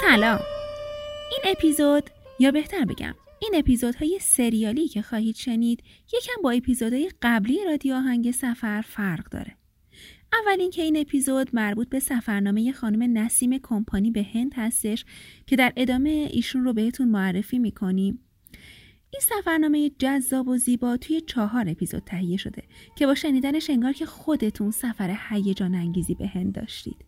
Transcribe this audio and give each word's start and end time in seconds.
سلام. 0.00 0.40
این 1.30 1.40
اپیزود 1.44 2.10
یا 2.38 2.50
بهتر 2.50 2.84
بگم 2.84 3.14
این 3.38 3.52
اپیزودهای 3.54 4.18
سریالی 4.20 4.88
که 4.88 5.02
خواهید 5.02 5.36
شنید 5.36 5.82
یکم 6.06 6.42
با 6.42 6.50
اپیزودهای 6.50 7.10
قبلی 7.22 7.64
رادیو 7.64 7.94
آهنگ 7.94 8.30
سفر 8.30 8.80
فرق 8.80 9.28
داره. 9.30 9.56
اول 10.32 10.60
اینکه 10.60 10.82
این 10.82 10.96
اپیزود 10.96 11.50
مربوط 11.52 11.88
به 11.88 11.98
سفرنامه 11.98 12.72
خانم 12.72 13.18
نسیم 13.18 13.58
کمپانی 13.62 14.10
به 14.10 14.26
هند 14.34 14.52
هستش 14.56 15.04
که 15.46 15.56
در 15.56 15.72
ادامه 15.76 16.28
ایشون 16.32 16.64
رو 16.64 16.72
بهتون 16.72 17.08
معرفی 17.08 17.58
می‌کنیم. 17.58 18.29
این 19.12 19.22
سفرنامه 19.22 19.90
جذاب 19.98 20.48
و 20.48 20.56
زیبا 20.56 20.96
توی 20.96 21.20
چهار 21.20 21.68
اپیزود 21.68 22.02
تهیه 22.06 22.36
شده 22.36 22.62
که 22.96 23.06
با 23.06 23.14
شنیدنش 23.14 23.70
انگار 23.70 23.92
که 23.92 24.06
خودتون 24.06 24.70
سفر 24.70 25.16
هیجان 25.28 25.74
انگیزی 25.74 26.14
به 26.14 26.26
هند 26.26 26.52
داشتید. 26.52 27.04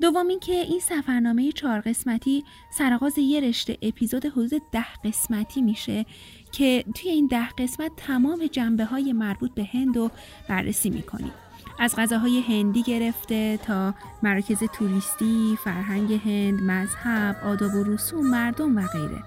دوم 0.00 0.28
اینکه 0.28 0.52
این 0.52 0.80
سفرنامه 0.80 1.52
چهار 1.52 1.80
قسمتی 1.80 2.44
سرآغاز 2.72 3.18
یه 3.18 3.40
رشته 3.40 3.78
اپیزود 3.82 4.26
حدود 4.26 4.62
ده 4.72 4.94
قسمتی 5.04 5.62
میشه 5.62 6.06
که 6.52 6.84
توی 6.94 7.10
این 7.10 7.26
ده 7.26 7.48
قسمت 7.48 7.92
تمام 7.96 8.46
جنبه 8.46 8.84
های 8.84 9.12
مربوط 9.12 9.54
به 9.54 9.64
هند 9.72 9.96
رو 9.96 10.10
بررسی 10.48 10.90
می‌کنیم. 10.90 11.32
از 11.78 11.96
غذاهای 11.96 12.40
هندی 12.40 12.82
گرفته 12.82 13.56
تا 13.56 13.94
مراکز 14.22 14.64
توریستی، 14.72 15.58
فرهنگ 15.64 16.12
هند، 16.12 16.60
مذهب، 16.62 17.36
آداب 17.44 17.74
و 17.74 17.84
رسوم 17.84 18.30
مردم 18.30 18.76
و 18.76 18.86
غیره. 18.86 19.22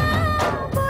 Oh, 0.00 0.87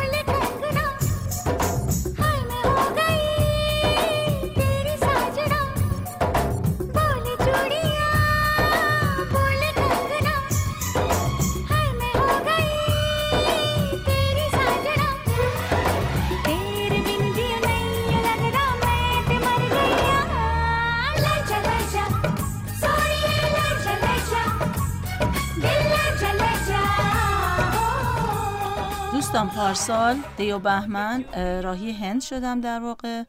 پارسال 29.69 30.17
دیو 30.37 30.59
بهمن 30.59 31.25
راهی 31.63 31.93
هند 31.93 32.21
شدم 32.21 32.61
در 32.61 32.81
واقع 32.81 33.25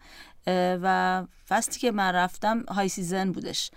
و 0.82 1.24
فصلی 1.50 1.80
که 1.80 1.92
من 1.92 2.12
رفتم 2.12 2.64
های 2.64 2.90
سیزن 2.90 3.32
بودش. 3.32 3.72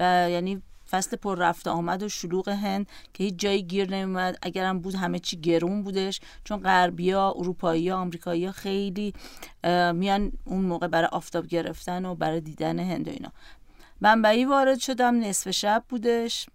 و 0.00 0.30
یعنی 0.30 0.62
فصل 0.90 1.16
پر 1.16 1.38
رفته 1.38 1.70
آمد 1.70 2.02
و 2.02 2.08
شلوغ 2.08 2.48
هند 2.48 2.86
که 3.14 3.24
هیچ 3.24 3.34
جایی 3.36 3.62
گیر 3.62 3.90
نمیومد 3.90 4.38
اگرم 4.42 4.80
بود 4.80 4.94
همه 4.94 5.18
چی 5.18 5.40
گرون 5.40 5.82
بودش 5.82 6.20
چون 6.44 6.60
غربیا 6.60 7.34
اروپایی 7.36 7.90
آمریکایی 7.90 8.52
خیلی 8.52 9.14
میان 9.94 10.32
اون 10.44 10.64
موقع 10.64 10.86
برای 10.86 11.08
آفتاب 11.12 11.46
گرفتن 11.46 12.04
و 12.04 12.14
برای 12.14 12.40
دیدن 12.40 12.78
هند 12.78 13.08
و 13.08 13.10
اینا. 13.10 13.32
بمبئی 14.00 14.44
وارد 14.44 14.78
شدم 14.78 15.20
نصف 15.20 15.50
شب 15.50 15.84
بودش. 15.88 16.46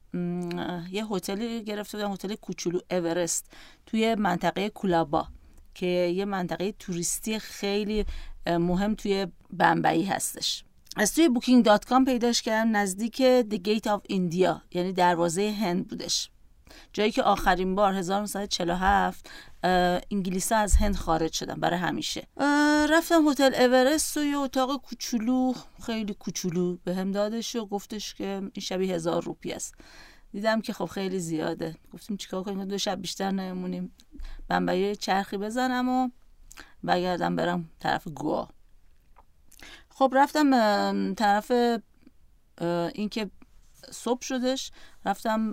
یه 0.92 1.06
هتلی 1.06 1.64
گرفته 1.64 1.98
بودم 1.98 2.12
هتل 2.12 2.36
کوچولو 2.36 2.80
اورست 2.92 3.52
توی 3.86 4.16
منطقه 4.16 4.70
کولابا. 4.70 5.28
که 5.76 5.86
یه 5.86 6.26
منطقه 6.26 6.72
توریستی 6.72 7.40
خیلی 7.40 8.06
مهم 8.48 8.96
توی 8.96 9.28
بمبئی 9.58 10.06
هستش. 10.06 10.64
از 10.98 11.16
توی 11.16 11.30
Booking.com 11.30 12.06
پیداش 12.06 12.42
کردم 12.42 12.78
نزدیک 12.78 13.42
The 13.42 13.58
Gate 13.68 13.88
of 13.88 14.12
India 14.12 14.62
یعنی 14.72 14.94
دروازه 14.94 15.56
هند 15.60 15.88
بودش. 15.88 16.30
جایی 16.94 17.12
که 17.12 17.24
آخرین 17.24 17.76
بار 17.76 17.94
1947 17.94 19.30
انگلیس 20.12 20.52
از 20.52 20.76
هند 20.76 20.96
خارج 20.96 21.34
شدن 21.34 21.60
برای 21.60 21.80
همیشه. 21.80 22.28
رفتم 22.90 23.28
هتل 23.28 23.56
اورست 23.56 24.18
و 24.18 24.24
یه 24.24 24.38
اتاق 24.38 24.82
کوچولو 24.82 25.54
خیلی 25.86 26.14
کوچولو 26.14 26.78
بهم 26.84 27.12
دادش 27.12 27.56
و 27.56 27.66
گفتش 27.66 28.14
که 28.14 28.26
این 28.26 28.62
شبی 28.62 28.96
هزار 28.96 29.24
روپی 29.24 29.52
است. 29.52 29.76
دیدم 30.34 30.62
که 30.62 30.74
خب 30.74 30.86
خیلی 30.86 31.20
زیاده. 31.20 31.76
گفتیم 31.94 32.18
چیکار 32.18 32.44
کنیم؟ 32.44 32.66
دو 32.66 32.78
شب 32.78 33.02
بیشتر 33.02 33.32
نمونیم. 33.32 33.92
بمبئی 34.48 34.96
چرخی 34.96 35.38
بزنم 35.38 35.90
و 35.90 36.10
بگردم 36.88 37.36
برم 37.36 37.70
طرف 37.80 38.08
گوا. 38.08 38.48
خب 39.90 40.14
رفتم 40.16 41.14
طرف 41.14 41.52
اینکه 42.94 43.30
صبح 43.92 44.22
شدش 44.22 44.72
رفتم 45.06 45.52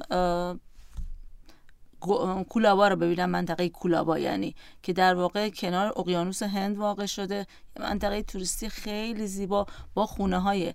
کولابا 2.49 2.89
رو 2.89 2.97
ببینم 2.97 3.31
منطقه 3.31 3.69
کولابا 3.69 4.19
یعنی 4.19 4.55
که 4.83 4.93
در 4.93 5.15
واقع 5.15 5.49
کنار 5.49 5.93
اقیانوس 5.97 6.43
هند 6.43 6.79
واقع 6.79 7.07
شده. 7.07 7.47
منطقه 7.81 8.23
توریستی 8.23 8.69
خیلی 8.69 9.27
زیبا 9.27 9.67
با 9.95 10.07
خونه 10.07 10.39
های 10.39 10.75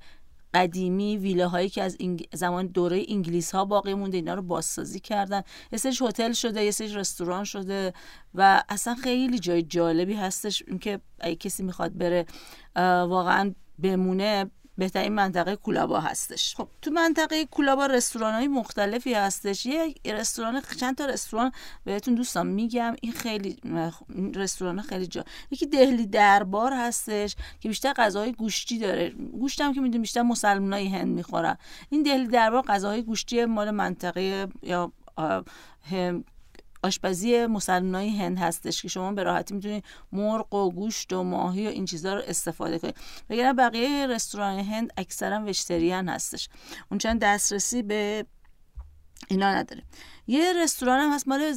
قدیمی 0.55 1.17
ویله 1.17 1.47
هایی 1.47 1.69
که 1.69 1.83
از 1.83 1.97
زمان 2.33 2.67
دوره 2.67 3.05
انگلیس 3.07 3.51
ها 3.51 3.65
باقی 3.65 3.93
مونده 3.93 4.17
اینا 4.17 4.33
رو 4.33 4.41
بازسازی 4.41 4.99
کردن. 4.99 5.41
یه 5.71 5.77
سری 5.79 5.95
هتل 6.01 6.31
شده 6.31 6.63
یه 6.63 6.71
سری 6.71 6.93
رستوران 6.93 7.43
شده 7.43 7.93
و 8.35 8.63
اصلا 8.69 8.95
خیلی 8.95 9.39
جای 9.39 9.63
جالبی 9.63 10.13
هستش 10.13 10.63
اینکه 10.67 10.99
اگه 11.19 11.35
کسی 11.35 11.63
می‌خواد 11.63 11.97
بره 11.97 12.25
واقعا 13.07 13.53
بمونه 13.79 14.51
بهترین 14.77 15.13
منطقه 15.13 15.55
کولابا 15.55 15.99
هستش. 15.99 16.55
خب 16.55 16.67
تو 16.81 16.91
منطقه 16.91 17.45
کولابا 17.45 17.85
رستوران 17.85 18.33
های 18.33 18.47
مختلفی 18.47 19.13
هستش. 19.13 19.65
یه 19.65 19.95
رستوران 20.05 20.61
چند 20.79 20.95
تا 20.97 21.05
رستوران 21.05 21.51
بهتون 21.83 22.15
دوستان 22.15 22.47
میگم. 22.47 22.95
این 23.01 23.11
خیلی 23.11 23.57
رستوران 24.35 24.81
خیلی 24.81 25.07
جا 25.07 25.25
یکی 25.51 25.65
دهلی 25.65 26.05
دربار 26.05 26.73
هستش 26.73 27.35
که 27.59 27.69
بیشتر 27.69 27.93
غذاهای 27.93 28.33
گوشتی 28.33 28.79
داره. 28.79 29.09
گوشت 29.09 29.61
هم 29.61 29.73
که 29.73 29.81
می‌دونیم 29.81 30.01
بیشتر 30.01 30.21
مسلمانای 30.21 30.87
هند 30.87 31.07
می‌خورن. 31.07 31.57
این 31.89 32.03
دهلی 32.03 32.27
دربار 32.27 32.61
غذاهای 32.61 33.03
گوشتی 33.03 33.45
مال 33.45 33.71
منطقه 33.71 34.47
یا 34.63 34.91
آشپزی 36.83 37.45
مسلمانای 37.45 38.09
هند 38.09 38.37
هستش 38.37 38.81
که 38.81 38.87
شما 38.87 39.11
به 39.11 39.23
راحتی 39.23 39.53
می‌تونید 39.53 39.85
مرغ 40.11 40.53
و 40.53 40.71
گوشت 40.71 41.13
و 41.13 41.23
ماهی 41.23 41.67
و 41.67 41.69
این 41.69 41.85
چیزها 41.85 42.13
رو 42.13 42.21
استفاده 42.27 42.79
کنید 42.79 42.95
وگرنه 43.29 43.53
بقیه 43.53 44.07
رستوران 44.07 44.59
هند 44.59 44.93
اکثرا 44.97 45.45
وشتریان 45.45 46.09
هستش. 46.09 46.49
اون 46.91 46.97
چند 46.97 47.21
دسترسی 47.21 47.81
به 47.81 48.25
اینا 49.27 49.51
نداره. 49.51 49.83
یه 50.27 50.53
رستوران 50.53 50.99
هم 50.99 51.13
هست 51.13 51.27
مال 51.27 51.51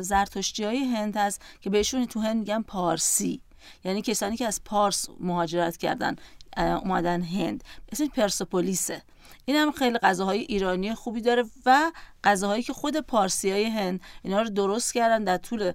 زرتشتی 0.00 0.64
های 0.64 0.84
هند 0.84 1.16
هست 1.16 1.42
که 1.60 1.70
بهشون 1.70 2.06
تو 2.06 2.20
هند 2.20 2.36
میگن 2.36 2.62
پارسی. 2.62 3.42
یعنی 3.84 4.02
کسانی 4.02 4.36
که 4.36 4.46
از 4.46 4.60
پارس 4.64 5.08
مهاجرت 5.20 5.76
کردن 5.76 6.16
اومدن 6.56 7.22
هند. 7.22 7.64
اسمش 7.92 8.08
پرسپولیسه. 8.08 9.02
این 9.44 9.56
هم 9.56 9.72
خیلی 9.72 9.98
غذاهای 9.98 10.38
ایرانی 10.38 10.94
خوبی 10.94 11.20
داره 11.20 11.44
و 11.66 11.92
غذاهایی 12.24 12.62
که 12.62 12.72
خود 12.72 12.96
پارسی 13.00 13.50
های 13.50 13.64
هند 13.64 14.00
اینا 14.22 14.42
رو 14.42 14.48
درست 14.48 14.94
کردن 14.94 15.24
در 15.24 15.36
طول 15.36 15.72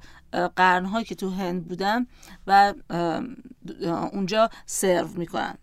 قرنهایی 0.55 1.05
که 1.05 1.15
تو 1.15 1.29
هند 1.29 1.67
بودن 1.67 2.07
و 2.47 2.73
اونجا 4.13 4.49
سرو 4.65 5.07
می‌کنن. 5.07 5.57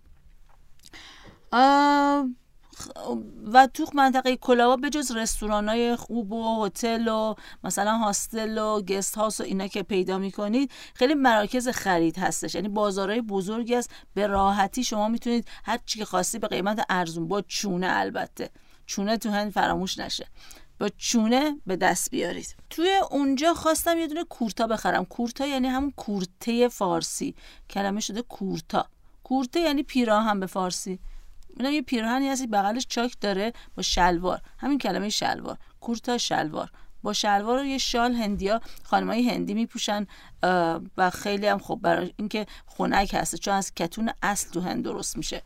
و 3.52 3.66
تو 3.66 3.86
منطقه 3.94 4.36
کلاوا 4.36 4.76
به 4.76 4.90
جز 4.90 5.10
رستوران 5.10 5.68
های 5.68 5.96
خوب 5.96 6.32
و 6.32 6.64
هتل 6.64 7.08
و 7.08 7.34
مثلا 7.64 7.98
هاستل 7.98 8.58
و 8.58 8.82
گست 8.82 9.14
هاوس 9.14 9.40
و 9.40 9.44
اینا 9.44 9.66
که 9.66 9.82
پیدا 9.82 10.18
می‌کنید 10.18 10.70
خیلی 10.94 11.14
مراکز 11.14 11.68
خرید 11.68 12.18
هستش. 12.18 12.54
یعنی 12.54 12.68
بازارهای 12.68 13.20
بزرگی 13.20 13.74
است. 13.74 13.90
به 14.14 14.26
راحتی 14.26 14.84
شما 14.84 15.08
می‌تونید 15.08 15.48
هر 15.64 15.78
چی 15.86 15.98
که 15.98 16.04
خواستی 16.04 16.38
به 16.38 16.48
قیمت 16.48 16.86
ارزون 16.88 17.28
با 17.28 17.40
چونه 17.40 17.86
البته. 17.90 18.50
چونه 18.86 19.16
تو 19.16 19.30
هند 19.30 19.52
فراموش 19.52 19.98
نشه. 19.98 20.26
با 20.80 20.88
چونه 20.88 21.60
به 21.66 21.76
دست 21.76 22.10
بیارید. 22.10 22.56
توی 22.70 22.90
اونجا 23.10 23.54
خواستم 23.54 23.98
یه 23.98 24.06
دونه 24.06 24.24
کورتا 24.24 24.66
بخرم. 24.66 25.04
کورتا 25.04 25.46
یعنی 25.46 25.68
همون 25.68 25.92
کورته 25.96 26.68
فارسی. 26.68 27.34
کلمه 27.70 28.00
شده 28.00 28.22
کورتا. 28.22 28.86
کورته 29.22 29.60
یعنی 29.60 29.82
پیراهن 29.82 30.40
به 30.40 30.46
فارسی. 30.46 30.98
اینا 31.56 31.70
یه 31.70 31.82
پیراهنی 31.82 32.28
هستی 32.28 32.46
بغلش 32.46 32.86
چاک 32.88 33.16
داره 33.20 33.52
با 33.76 33.82
شلوار. 33.82 34.40
همین 34.58 34.78
کلمه 34.78 35.08
شلوار. 35.08 35.56
کورتا 35.80 36.18
شلوار. 36.18 36.70
با 37.02 37.12
شلوار 37.12 37.62
و 37.62 37.64
یه 37.64 37.78
شال 37.78 38.12
هندیا 38.12 38.60
خانمای 38.82 39.28
هندی 39.30 39.54
میپوشن 39.54 40.06
و 40.96 41.10
خیلی 41.10 41.46
هم 41.46 41.58
خوب 41.58 41.82
برای 41.82 42.12
اینکه 42.16 42.46
خنک 42.66 43.14
هست 43.14 43.36
چون 43.36 43.54
از 43.54 43.74
کتون 43.74 44.10
اصل 44.22 44.50
تو 44.50 44.60
هند 44.60 44.84
درست 44.84 45.16
میشه. 45.16 45.42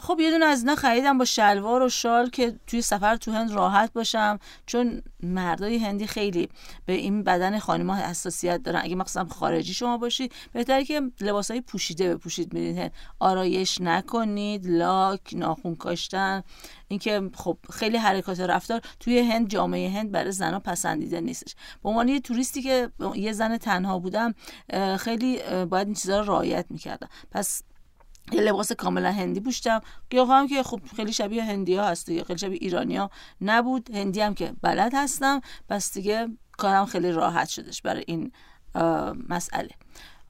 خب 0.00 0.20
یه 0.20 0.30
دونه 0.30 0.44
از 0.44 0.60
اینا 0.60 0.74
خریدم 0.74 1.18
با 1.18 1.24
شلوار 1.24 1.82
و 1.82 1.88
شال 1.88 2.30
که 2.30 2.58
توی 2.66 2.82
سفر 2.82 3.16
تو 3.16 3.32
هند 3.32 3.52
راحت 3.52 3.92
باشم 3.92 4.38
چون 4.66 5.02
مردای 5.22 5.78
هندی 5.78 6.06
خیلی 6.06 6.48
به 6.86 6.92
این 6.92 7.22
بدن 7.22 7.58
خانم 7.58 7.90
حساسیت 7.90 8.62
دارن. 8.62 8.80
اگه 8.84 8.94
مثلا 8.94 9.24
خارجی 9.24 9.74
شما 9.74 9.98
باشید 9.98 10.32
بهتره 10.52 10.84
که 10.84 11.02
لباسای 11.20 11.60
پوشیده 11.60 12.14
بپوشید. 12.14 12.52
میرید 12.52 12.78
هند 12.78 12.92
آرایش 13.18 13.80
نکنید 13.80 14.66
لاک 14.66 15.20
ناخون 15.32 15.74
کاشتن. 15.74 16.42
اینکه 16.88 17.30
خب 17.34 17.58
خیلی 17.72 17.96
حرکات 17.96 18.40
رفتار 18.40 18.80
توی 19.00 19.18
هند 19.18 19.48
جامعه 19.48 19.90
هند 19.90 20.12
برای 20.12 20.32
زنها 20.32 20.58
پسندیده 20.58 21.20
نیستش. 21.20 21.54
به 21.82 21.88
عنوان 21.88 22.08
یه 22.08 22.20
توریستی 22.20 22.62
که 22.62 22.90
یه 23.14 23.32
زن 23.32 23.56
تنها 23.56 23.98
بودم 23.98 24.34
خیلی 24.98 25.40
باید 25.70 25.86
این 25.86 25.94
چیزها 25.94 26.20
رو 26.20 26.26
رعایت 26.26 26.66
می‌کردم. 26.70 27.08
پس 27.30 27.62
یه 28.32 28.40
لباس 28.40 28.72
کاملا 28.72 29.12
هندی 29.12 29.40
پوشتم 29.40 29.80
قیافه 30.10 30.32
هم 30.32 30.48
که 30.48 30.62
خب 30.62 30.80
خیلی 30.96 31.12
شبیه 31.12 31.44
هندی 31.44 31.74
ها 31.74 31.88
هست 31.88 32.06
خیلی 32.22 32.38
شبیه 32.38 32.58
ایرانی 32.62 32.96
ها 32.96 33.10
نبود. 33.40 33.90
هندی 33.90 34.20
هم 34.20 34.34
که 34.34 34.52
بلد 34.62 34.92
هستم. 34.94 35.40
پس 35.68 35.92
دیگه 35.92 36.28
کارم 36.52 36.86
خیلی 36.86 37.12
راحت 37.12 37.48
شدش 37.48 37.82
برای 37.82 38.04
این 38.06 38.32
مسئله. 39.28 39.70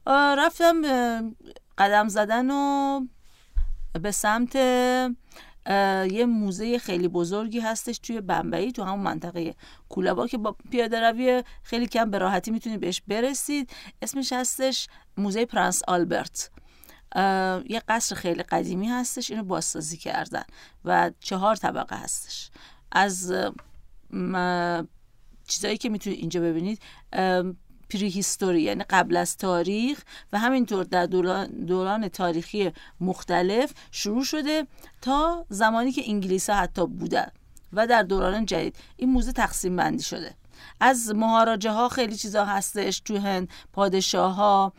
رفتم 0.07 0.83
قدم 1.79 2.09
زدن 2.09 2.51
و 2.51 3.01
به 4.03 4.11
سمت 4.11 4.57
یه 6.11 6.25
موزه 6.29 6.79
خیلی 6.79 7.09
بزرگی 7.09 7.61
هستش 7.61 7.99
توی 7.99 8.21
بمبئی 8.21 8.73
تو 8.73 8.83
همون 8.83 9.01
منطقه 9.01 9.55
کولابا 9.89 10.27
که 10.27 10.39
با 10.39 10.57
پیاده 10.71 11.01
روی 11.01 11.43
خیلی 11.63 11.87
کم 11.87 12.11
به 12.11 12.19
راحتی 12.19 12.51
می‌تونید 12.51 12.81
بهش 12.81 13.03
برسید. 13.09 13.71
اسمش 14.03 14.33
هستش 14.33 14.89
موزه 15.17 15.47
پرنس 15.47 15.83
آلبرت. 15.89 16.51
یه 17.69 17.83
قصر 17.89 18.15
خیلی 18.15 18.43
قدیمی 18.43 18.89
هستش 18.89 19.31
اینو 19.31 19.45
بازسازی 19.45 19.97
کردن 19.97 20.45
و 20.85 21.11
چهار 21.21 21.57
طبقه 21.57 21.97
هستش. 21.97 22.51
از 22.93 23.33
چیزایی 25.49 25.77
که 25.77 25.89
می‌تونید 25.89 26.19
اینجا 26.19 26.41
ببینید 26.41 26.83
پری 27.91 28.09
هیستوری 28.09 28.63
یعنی 28.63 28.85
قبل 28.91 29.17
از 29.17 29.37
تاریخ 29.37 30.03
و 30.33 30.39
همینطور 30.39 30.85
در 30.85 31.07
دوران, 31.07 31.47
دوران 31.47 32.09
تاریخی 32.09 32.73
مختلف 33.01 33.73
شروع 33.91 34.25
شده 34.25 34.67
تا 35.03 35.47
زمانی 35.49 35.93
که 35.93 36.03
انگلیس 36.07 36.51
ها 36.51 36.57
حتی 36.57 36.87
بودن 36.87 37.29
و 37.73 37.87
در 37.87 38.03
دوران 38.03 38.47
جدید. 38.47 38.77
این 38.97 39.11
موزه 39.11 39.33
تقسیم 39.33 39.77
بندی 39.77 40.03
شده. 40.03 40.35
از 40.81 41.13
مهاراجه 41.15 41.71
ها 41.71 41.89
خیلی 41.89 42.17
چیزا 42.17 42.45
هستش 42.45 43.01
تو 43.01 43.19
هند 43.19 43.49
پادشاه 43.73 44.35
ها 44.35 44.73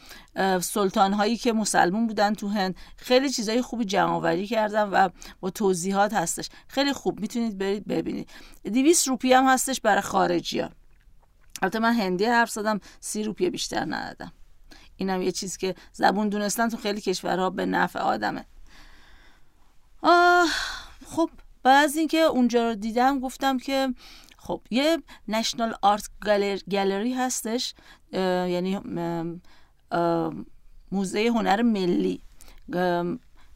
سلطان 0.62 1.14
هایی 1.14 1.38
که 1.38 1.54
مسلمون 1.54 2.08
بودن 2.08 2.34
تو 2.34 2.48
هند. 2.48 2.76
خیلی 2.98 3.30
چیزای 3.30 3.62
خوبی 3.62 3.86
جمع 3.86 4.46
کردن 4.46 4.90
و 4.90 5.10
با 5.40 5.50
توضیحات 5.50 6.14
هستش. 6.14 6.50
خیلی 6.68 6.94
خوب 6.94 7.20
می‌تونید 7.20 7.58
برید 7.58 7.88
ببینید. 7.88 8.30
200 8.64 9.08
روپیه 9.08 9.38
هم 9.38 9.46
هستش 9.48 9.82
برای 9.82 10.02
خارجی 10.02 10.60
ها 10.60 10.70
البته 11.62 11.80
من 11.80 11.94
هندی 11.94 12.26
حرف 12.26 12.50
زدم 12.50 12.80
سی 13.00 13.24
روپیه 13.24 13.50
بیشتر 13.50 13.86
ندادم. 13.86 14.32
اینم 14.98 15.22
یه 15.22 15.32
چیز 15.32 15.58
که 15.58 15.76
زبون 15.94 16.30
دونستن 16.30 16.70
تو 16.70 16.78
خیلی 16.78 17.02
کشورها 17.02 17.50
به 17.50 17.66
نفع 17.66 18.00
آدمه. 18.00 18.46
آه 20.02 20.48
خب 21.06 21.30
بعد 21.64 21.84
از 21.84 21.96
اینکه 21.96 22.18
اونجا 22.18 22.70
رو 22.70 22.76
دیدم 22.76 23.20
گفتم 23.20 23.58
که 23.58 23.94
خب 24.46 24.62
یه 24.72 24.98
نشنال 25.28 25.76
آرت 25.82 26.10
گالری 26.72 27.14
هستش 27.14 27.74
یعنی 28.14 28.80
موزه 30.92 31.28
هنر 31.36 31.62
ملی. 31.62 32.22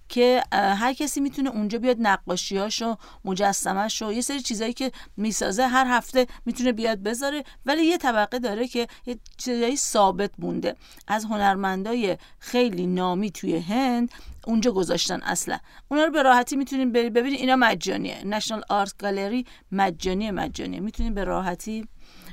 که 0.10 0.44
هر 0.54 0.94
کسی 0.94 1.20
می‌تونه 1.20 1.50
اونجا 1.50 1.80
بیاد 1.80 1.98
نقاشیاشو 2.00 2.96
مجسمهشو 3.26 4.12
یه 4.14 4.22
سری 4.22 4.42
چیزایی 4.42 4.74
که 4.74 4.92
می‌سازه 5.18 5.68
هر 5.68 5.86
هفته 5.88 6.28
می‌تونه 6.46 6.72
بیاد 6.72 7.00
بذاره. 7.00 7.44
ولی 7.66 7.84
یه 7.84 7.98
طبقه 7.98 8.40
داره 8.40 8.68
که 8.68 8.88
یه 9.06 9.20
چیزایی 9.38 9.78
ثابت 9.78 10.32
مونده. 10.40 10.76
از 11.08 11.26
هنرمندای 11.26 12.18
خیلی 12.40 12.88
نامی 12.88 13.32
توی 13.32 13.58
هند 13.58 14.12
اونجا 14.48 14.72
گذاشتن 14.72 15.22
اصلا. 15.22 15.60
اونا 15.92 16.04
رو 16.04 16.12
به 16.12 16.24
راحتی 16.24 16.56
می‌تونین 16.56 16.92
برید 16.92 17.14
ببینید 17.14 17.40
اینا 17.40 17.56
مجانیه. 17.56 18.26
نشنال 18.26 18.64
آرت 18.70 18.98
گالری 18.98 19.46
مجانی 19.72 20.32
مجانیه. 20.32 20.80
می‌تونید 20.80 21.14
به 21.14 21.24
راحتی 21.24 21.88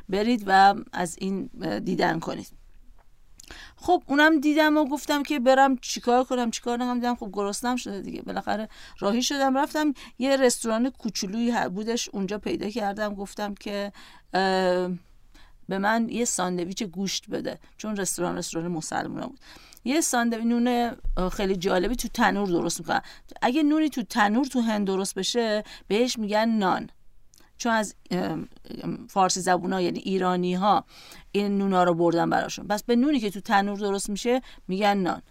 برید 0.08 0.44
و 0.46 0.74
از 0.92 1.16
این 1.18 1.50
دیدن 1.84 2.18
کنید. 2.18 2.48
خب 3.76 4.02
اونم 4.06 4.40
دیدم 4.40 4.76
و 4.76 4.84
گفتم 4.84 5.22
که 5.22 5.40
برم 5.40 5.76
چیکار 5.76 6.24
کنم 6.24 6.50
چیکار 6.50 6.78
نکنم. 6.78 6.94
دیدم 6.94 7.14
خب 7.14 7.30
گرسنم 7.32 7.76
شده 7.76 8.00
دیگه. 8.00 8.22
بالاخره 8.22 8.68
راهی 8.98 9.22
شدم 9.22 9.58
رفتم 9.58 9.94
یه 10.18 10.36
رستوران 10.36 10.90
کوچولویی 10.90 11.68
بودش. 11.74 12.08
اونجا 12.08 12.38
پیدا 12.38 12.70
کردم. 12.70 13.14
گفتم 13.14 13.54
که 13.54 13.92
به 15.68 15.78
من 15.78 16.08
یه 16.08 16.24
ساندویچ 16.24 16.82
گوشت 16.82 17.30
بده. 17.30 17.58
چون 17.76 17.96
رستوران 17.96 18.36
رستوران 18.38 18.68
مسلمان 18.70 19.26
بود. 19.26 19.40
یه 19.86 20.00
ساندویچ 20.00 20.46
نون 20.46 20.96
خیلی 21.32 21.56
جالبی 21.56 21.96
تو 21.96 22.08
تنور 22.08 22.48
درست 22.48 22.80
می‌کنن. 22.80 23.00
اگه 23.42 23.62
نونی 23.62 23.88
تو 23.88 24.02
تنور 24.02 24.44
تو 24.44 24.60
هند 24.60 24.86
درست 24.86 25.14
بشه 25.14 25.64
بهش 25.88 26.18
میگن 26.18 26.48
نان. 26.48 26.90
چون 27.58 27.72
از 27.72 27.94
فارسی 29.08 29.40
زبون 29.40 29.72
ها 29.72 29.80
یعنی 29.80 29.98
ایرانی 29.98 30.54
ها 30.54 30.84
این 31.32 31.58
نونا 31.58 31.84
رو 31.84 31.94
بردن 31.94 32.30
براشون. 32.30 32.66
بس 32.66 32.82
به 32.82 32.96
نونی 32.96 33.20
که 33.20 33.30
تو 33.30 33.40
تنور 33.40 33.78
درست 33.78 34.10
میشه 34.10 34.42
میگن 34.68 34.96
نان. 34.96 35.22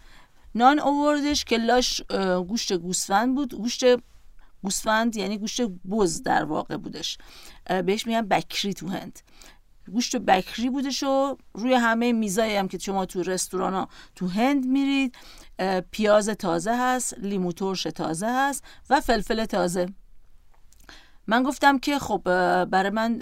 نان 0.56 0.80
آوردش 0.80 1.46
که 1.46 1.58
لاش 1.58 2.01
گوشت 2.48 2.74
گوسفند 2.74 3.36
بود. 3.36 3.56
گوشت 3.56 3.84
گوسفند 4.63 5.16
یعنی 5.16 5.38
گوشت 5.38 5.62
بز 5.62 6.24
در 6.24 6.44
واقع 6.44 6.78
بودش. 6.78 7.18
بهش 7.86 8.08
میگن 8.08 8.22
بکری 8.22 8.74
تو 8.74 8.88
هند. 8.88 9.19
گوشت 9.92 10.16
بکری 10.16 10.70
بودش 10.70 11.04
و 11.04 11.38
روی 11.54 11.74
همه 11.74 12.12
میزایی 12.12 12.56
هم 12.56 12.68
که 12.68 12.78
شما 12.78 13.06
تو 13.06 13.24
رستوران 13.24 13.74
ها 13.74 13.90
تو 14.16 14.28
هند 14.28 14.66
میرید 14.66 15.16
پیاز 15.92 16.30
تازه 16.30 16.78
هست 16.78 17.14
لیمو 17.18 17.52
ترش 17.52 17.84
تازه 17.84 18.28
هست 18.30 18.64
و 18.90 19.02
فلفل 19.02 19.46
تازه. 19.46 19.90
من 21.28 21.44
گفتم 21.44 21.80
که 21.80 22.00
خب 22.00 22.22
برای 22.66 22.90
من 22.90 23.18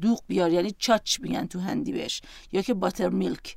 دوغ 0.00 0.22
بیار 0.26 0.52
یعنی 0.52 0.74
چاچ 0.78 1.20
میگن 1.20 1.46
تو 1.46 1.60
هندی 1.60 1.92
بهش 1.92 2.22
یا 2.52 2.62
که 2.62 2.74
باتر 2.74 3.08
میلک. 3.08 3.56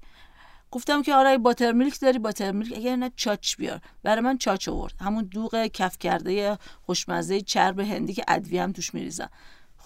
گفتم 0.72 1.02
که 1.02 1.14
آره 1.14 1.38
باتر 1.38 1.72
میلک 1.72 2.00
داری 2.00 2.20
باتر 2.20 2.52
میلک 2.52 2.78
اگر 2.78 2.96
نه 2.96 3.12
چاچ 3.16 3.56
بیار. 3.56 3.81
برای 4.04 4.22
من 4.22 4.38
چاچ 4.38 4.70
آورد. 4.70 4.94
همون 5.02 5.24
دوغ 5.24 5.66
کف 5.66 5.98
کرده 5.98 6.58
خوشمزه 6.81 7.42
چرب 7.42 7.80
هندی 7.80 8.14
که 8.14 8.24
ادویه 8.28 8.64
هم 8.64 8.72
توش 8.72 8.94
میریزن. 8.94 9.30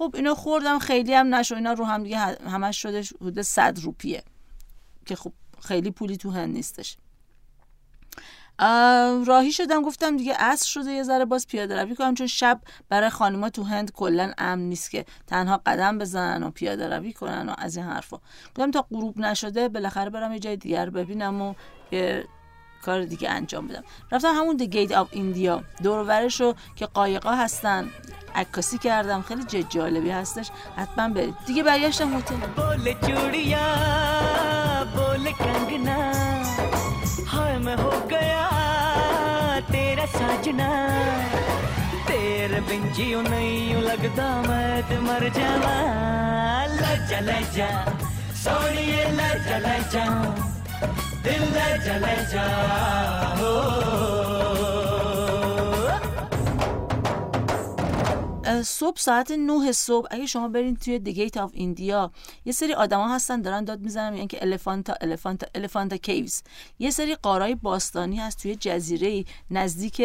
خب 0.04 0.16
اینو 0.16 0.36
خوردم 0.36 0.80
خیلی 0.80 1.14
هم 1.14 1.36
نشو 1.36 1.56
اینا 1.56 1.74
رو 1.74 1.86
هم 1.86 2.04
دیگه 2.04 2.18
همش 2.18 2.82
شده 2.82 3.04
حدود 3.22 3.42
100 3.42 3.80
روپیه. 3.80 4.24
که 5.06 5.16
خب 5.16 5.34
خیلی 5.62 5.92
پولی 5.92 6.18
تو 6.18 6.32
هند 6.32 6.54
نیستش. 6.54 6.98
راهی 9.26 9.52
شدم 9.52 9.82
گفتم 9.82 10.18
دیگه 10.18 10.34
عصر 10.34 10.66
شده 10.66 10.92
یه 10.92 11.04
ذره 11.04 11.26
باز 11.26 11.48
پیاده 11.48 11.82
روی 11.82 11.96
کنم 11.96 12.14
چون 12.14 12.28
شب 12.28 12.62
برای 12.90 13.10
خانما 13.10 13.50
تو 13.50 13.64
هند 13.64 13.92
کلا 13.92 14.34
امن 14.38 14.62
نیست 14.62 14.92
که 14.92 15.06
تنها 15.28 15.62
قدم 15.66 15.98
بزنن 15.98 16.44
و 16.44 16.52
پیاده 16.52 16.90
روی 16.90 17.14
کنن 17.14 17.50
و 17.50 17.54
از 17.58 17.78
این 17.78 17.86
حرفا. 17.86 18.18
گفتم 18.50 18.72
تا 18.72 18.88
غروب 18.92 19.18
نشده 19.18 19.70
بالاخره 19.70 20.10
برم 20.10 20.34
یه 20.34 20.40
جای 20.40 20.58
دیگر 20.58 20.90
ببینم 20.90 21.42
و 21.42 21.54
کار 22.86 23.04
دیگه 23.04 23.30
انجام 23.30 23.68
بدم. 23.68 23.84
رفتم 24.12 24.34
همون 24.40 24.58
The 24.58 24.68
Gate 24.76 24.94
of 24.94 25.08
India 25.16 25.56
دورورش 25.84 26.42
رو 26.42 26.56
که 26.76 26.86
قایقا 26.86 27.32
هستن 27.32 27.90
عکاسی 28.36 28.78
کردم 28.78 29.22
خیلی 29.22 29.64
جالبی 29.70 30.10
هستش. 30.10 30.48
حتما 30.78 31.10
برید. 31.10 31.36
دیگه 31.48 31.64
برگشتم 31.64 32.18
هتل. 32.18 32.36
بول 32.36 32.94
چوریا 33.08 33.68
بول 34.96 35.32
کنگنا 35.32 36.14
های 37.34 37.58
میں 37.66 37.76
ہو 37.76 37.92
گیا 38.10 38.50
تیرا 39.72 40.06
ساجنا 40.18 40.72
تیر 42.08 42.52
بن 42.68 42.84
جیو 42.96 43.22
نہیں 43.22 43.82
لگتا 43.82 44.28
میں 44.48 44.82
تے 44.88 45.00
مر 45.08 45.28
جاواں 45.38 46.68
لجا 46.80 47.20
لجا 47.30 47.72
سونیے 48.44 49.04
لجا 49.20 49.58
لجا. 49.68 50.53
दिल 51.25 51.43
लजा 51.57 51.95
लजा 52.05 52.47
हो 53.41 53.55
صبح 58.63 59.01
ساعت 59.01 59.31
9 59.31 59.73
صبح 59.73 60.07
اگه 60.11 60.27
شما 60.27 60.49
برین 60.49 60.77
توی 60.77 60.99
دیگیت 60.99 61.37
آف 61.37 61.51
ایندیا 61.55 62.11
یه 62.45 62.53
سری 62.53 62.73
آدما 62.73 63.15
هستن 63.15 63.43
دارن 63.43 63.65
داد 63.65 63.81
میزنن 63.81 64.13
میگن 64.13 64.27
که 64.27 64.43
الفانتا 64.43 64.95
الفانتا 65.01 65.47
الفانتا 65.55 65.97
کیوز 65.97 66.43
یه 66.79 66.91
سری 66.91 67.15
قارای 67.15 67.55
باستانی 67.55 68.17
هست 68.17 68.43
توی 68.43 68.57
جزیره 68.57 69.25
نزدیک 69.51 70.03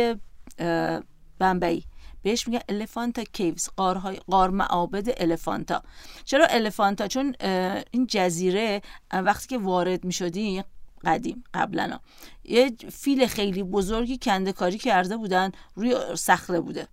بمبئی 1.40 1.84
بهش 2.24 2.48
میگن 2.48 2.62
الفانتا 2.70 3.24
کیوز 3.24 3.70
قارهای 3.78 4.16
قار 4.16 4.50
معابد 4.50 5.22
الفانتا 5.22 5.84
چرا 6.26 6.46
الفانتا 6.46 7.08
چون 7.08 7.36
این 7.92 8.08
جزیره 8.10 8.82
وقتی 9.14 9.48
که 9.48 9.58
وارد 9.58 10.06
میشدین 10.06 10.64
قدیم 11.05 11.45
قبلا. 11.55 11.99
یه 12.45 12.77
فیل 12.93 13.27
خیلی 13.27 13.63
بزرگی 13.63 14.19
کنده 14.23 14.53
کاری 14.53 14.79
کرده 14.79 15.17
بودن 15.17 15.53
روی 15.75 15.97
صخره 16.15 16.61
بوده. 16.61 16.89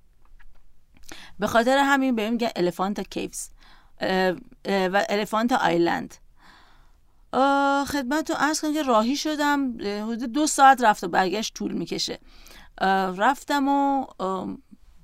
به 1.40 1.48
خاطر 1.48 1.78
همین 1.78 2.16
بهم 2.16 2.34
میگن 2.34 2.50
الفانت 2.56 3.10
کیفز 3.10 3.50
و 4.66 5.06
الفانت 5.10 5.52
آیلند 5.52 6.16
خدمت 7.88 8.30
رو 8.30 8.36
ارز 8.40 8.62
کنم 8.62 8.74
که 8.74 8.84
راهی 8.84 9.16
شدم 9.16 9.74
حدود 9.82 10.32
دو 10.32 10.48
ساعت 10.48 10.84
رفت 10.84 11.04
و 11.04 11.08
برگشت 11.08 11.54
طول 11.54 11.74
می‌کشه. 11.74 12.20
رفتم 13.18 13.68
و 13.68 14.06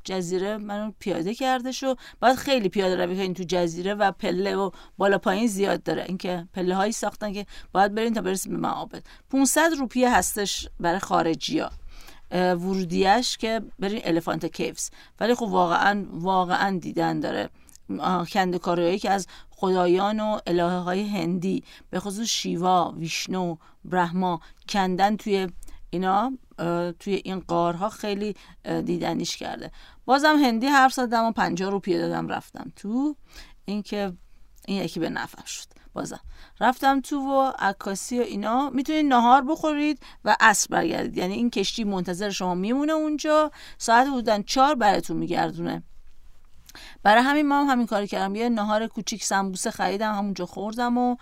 جزیره 0.03 0.57
منو 0.57 0.91
پیاده 0.99 1.35
کرده 1.35 1.71
شو 1.71 1.95
باید 2.19 2.35
خیلی 2.35 2.69
پیاده 2.69 2.95
روی 3.05 3.15
کنین 3.15 3.33
تو 3.33 3.43
جزیره 3.47 3.93
و 3.93 4.11
پله 4.11 4.55
و 4.55 4.71
بالا 4.97 5.17
پایین 5.17 5.47
زیاد 5.47 5.83
داره. 5.83 6.03
اینکه 6.07 6.47
پله 6.53 6.75
هایی 6.75 6.91
ساختن 6.91 7.33
که 7.33 7.45
باید 7.71 7.95
برین 7.95 8.13
تا 8.13 8.21
برسیم 8.21 8.51
به 8.51 8.57
معابد. 8.57 9.03
500 9.29 9.71
روپیه 9.79 10.15
هستش 10.15 10.69
برای 10.79 10.99
خارجی 10.99 11.59
ها 11.59 11.71
ورودیش 12.31 13.37
که 13.37 13.61
برین 13.79 14.01
الفانت 14.03 14.45
کیفز 14.45 14.89
ولی 15.19 15.35
خب 15.35 15.45
واقعا 15.45 16.05
واقعا 16.09 16.79
دیدن 16.81 17.19
داره. 17.19 17.49
کندکارهایی 18.33 18.99
که 18.99 19.09
از 19.09 19.27
خدایان 19.49 20.19
و 20.19 20.39
الهه 20.47 20.77
های 20.77 21.07
هندی 21.07 21.63
به 21.89 21.99
خصوص 21.99 22.27
شیوا، 22.27 22.93
ویشنو، 22.97 23.55
برهما 23.85 24.41
کندن 24.69 25.15
توی 25.17 25.47
اینا 25.93 26.31
توی 26.99 27.13
این 27.13 27.39
قارها 27.39 27.89
خیلی 27.89 28.35
دیدنیش 28.85 29.37
کرده. 29.37 29.71
بازم 30.05 30.35
هندی 30.43 30.67
حرف 30.67 30.93
زدم 30.93 31.23
و 31.23 31.31
پنجاه 31.31 31.69
روپیه 31.69 31.97
دادم 31.97 32.27
رفتم 32.27 32.71
تو. 32.75 33.15
اینکه 33.65 34.13
این 34.67 34.83
یکی 34.83 34.99
به 34.99 35.09
نفع 35.09 35.45
شد. 35.45 35.65
بازم 35.93 36.19
رفتم 36.59 37.01
تو 37.01 37.17
و 37.17 37.51
عکاسی 37.59 38.19
و 38.19 38.21
اینا. 38.21 38.69
می‌تونید 38.69 39.05
نهار 39.05 39.41
بخورید 39.41 39.99
و 40.25 40.35
عصر 40.39 40.67
برگردید. 40.69 41.17
یعنی 41.17 41.33
این 41.33 41.49
کشتی 41.49 41.83
منتظر 41.83 42.29
شما 42.29 42.55
میمونه 42.55 42.93
اونجا. 42.93 43.51
ساعت 43.77 44.07
بودن 44.07 44.43
چهار 44.43 44.75
براتون 44.75 45.17
میگردونه. 45.17 45.83
برای 47.03 47.23
همین 47.23 47.51
هم 47.51 47.65
همین 47.65 47.87
کاری 47.87 48.07
کردم. 48.07 48.35
یه 48.35 48.49
نهار 48.49 48.87
کوچیک 48.87 49.23
سمبوسه 49.23 49.71
خریدم 49.71 50.13
همونجا 50.13 50.45
خوردم 50.45 50.97
و 50.97 51.15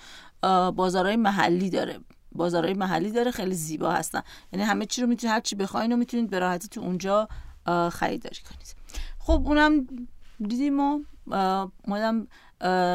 بازارهای 0.71 1.15
محلی 1.15 1.69
داره. 1.69 1.99
بازارهای 2.31 2.73
محلی 2.73 3.11
داره 3.11 3.31
خیلی 3.31 3.55
زیبا 3.55 3.91
هستن. 3.91 4.21
یعنی 4.53 4.65
همه 4.65 4.85
چی 4.85 5.01
رو 5.01 5.07
می‌تونید 5.07 5.33
هر 5.33 5.39
چی 5.39 5.55
بخواین 5.55 5.91
و 5.91 5.95
می‌تونید 5.95 6.29
به 6.29 6.39
راحتی 6.39 6.67
تو 6.67 6.81
اونجا 6.81 7.27
خریداری 7.91 8.39
کنید. 8.49 8.75
خب 9.19 9.43
اونم 9.45 9.87
دیدیم 10.47 10.79
و 10.79 10.99
مادم 11.87 12.27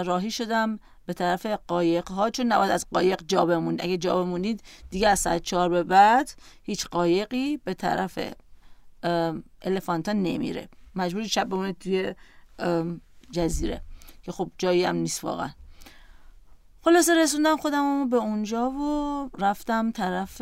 راهی 0.05 0.31
شدم 0.31 0.79
به 1.07 1.12
طرف 1.12 1.47
قایق 1.47 2.11
ها 2.11 2.31
چون 2.31 2.47
نباید 2.47 2.71
از 2.71 2.87
قایق 2.93 3.23
جا 3.29 3.47
بمونید 3.47 3.83
اگه 3.83 3.97
جا 3.97 4.23
بمونید 4.23 4.62
دیگه 4.91 5.09
از 5.09 5.19
ساعت 5.19 5.43
چهار 5.43 5.69
به 5.69 5.83
بعد 5.83 6.31
هیچ 6.62 6.87
قایقی 6.87 7.57
به 7.57 7.75
طرف 7.75 8.19
الفانتا 9.62 10.12
نمیره. 10.12 10.69
مجبوری 10.95 11.29
شب 11.29 11.49
بمونید 11.49 11.79
توی 11.79 12.14
جزیره. 13.31 13.83
که 14.23 14.33
خب 14.33 14.50
جایی 14.59 14.85
هم 14.85 14.97
نیست 14.97 15.25
واقعا. 15.25 15.50
خلاصه 16.85 17.14
رسوندم 17.14 17.57
خودم 17.57 18.09
به 18.09 18.17
اونجا 18.17 18.71
و 18.71 19.31
رفتم 19.38 19.91
طرف 19.91 20.41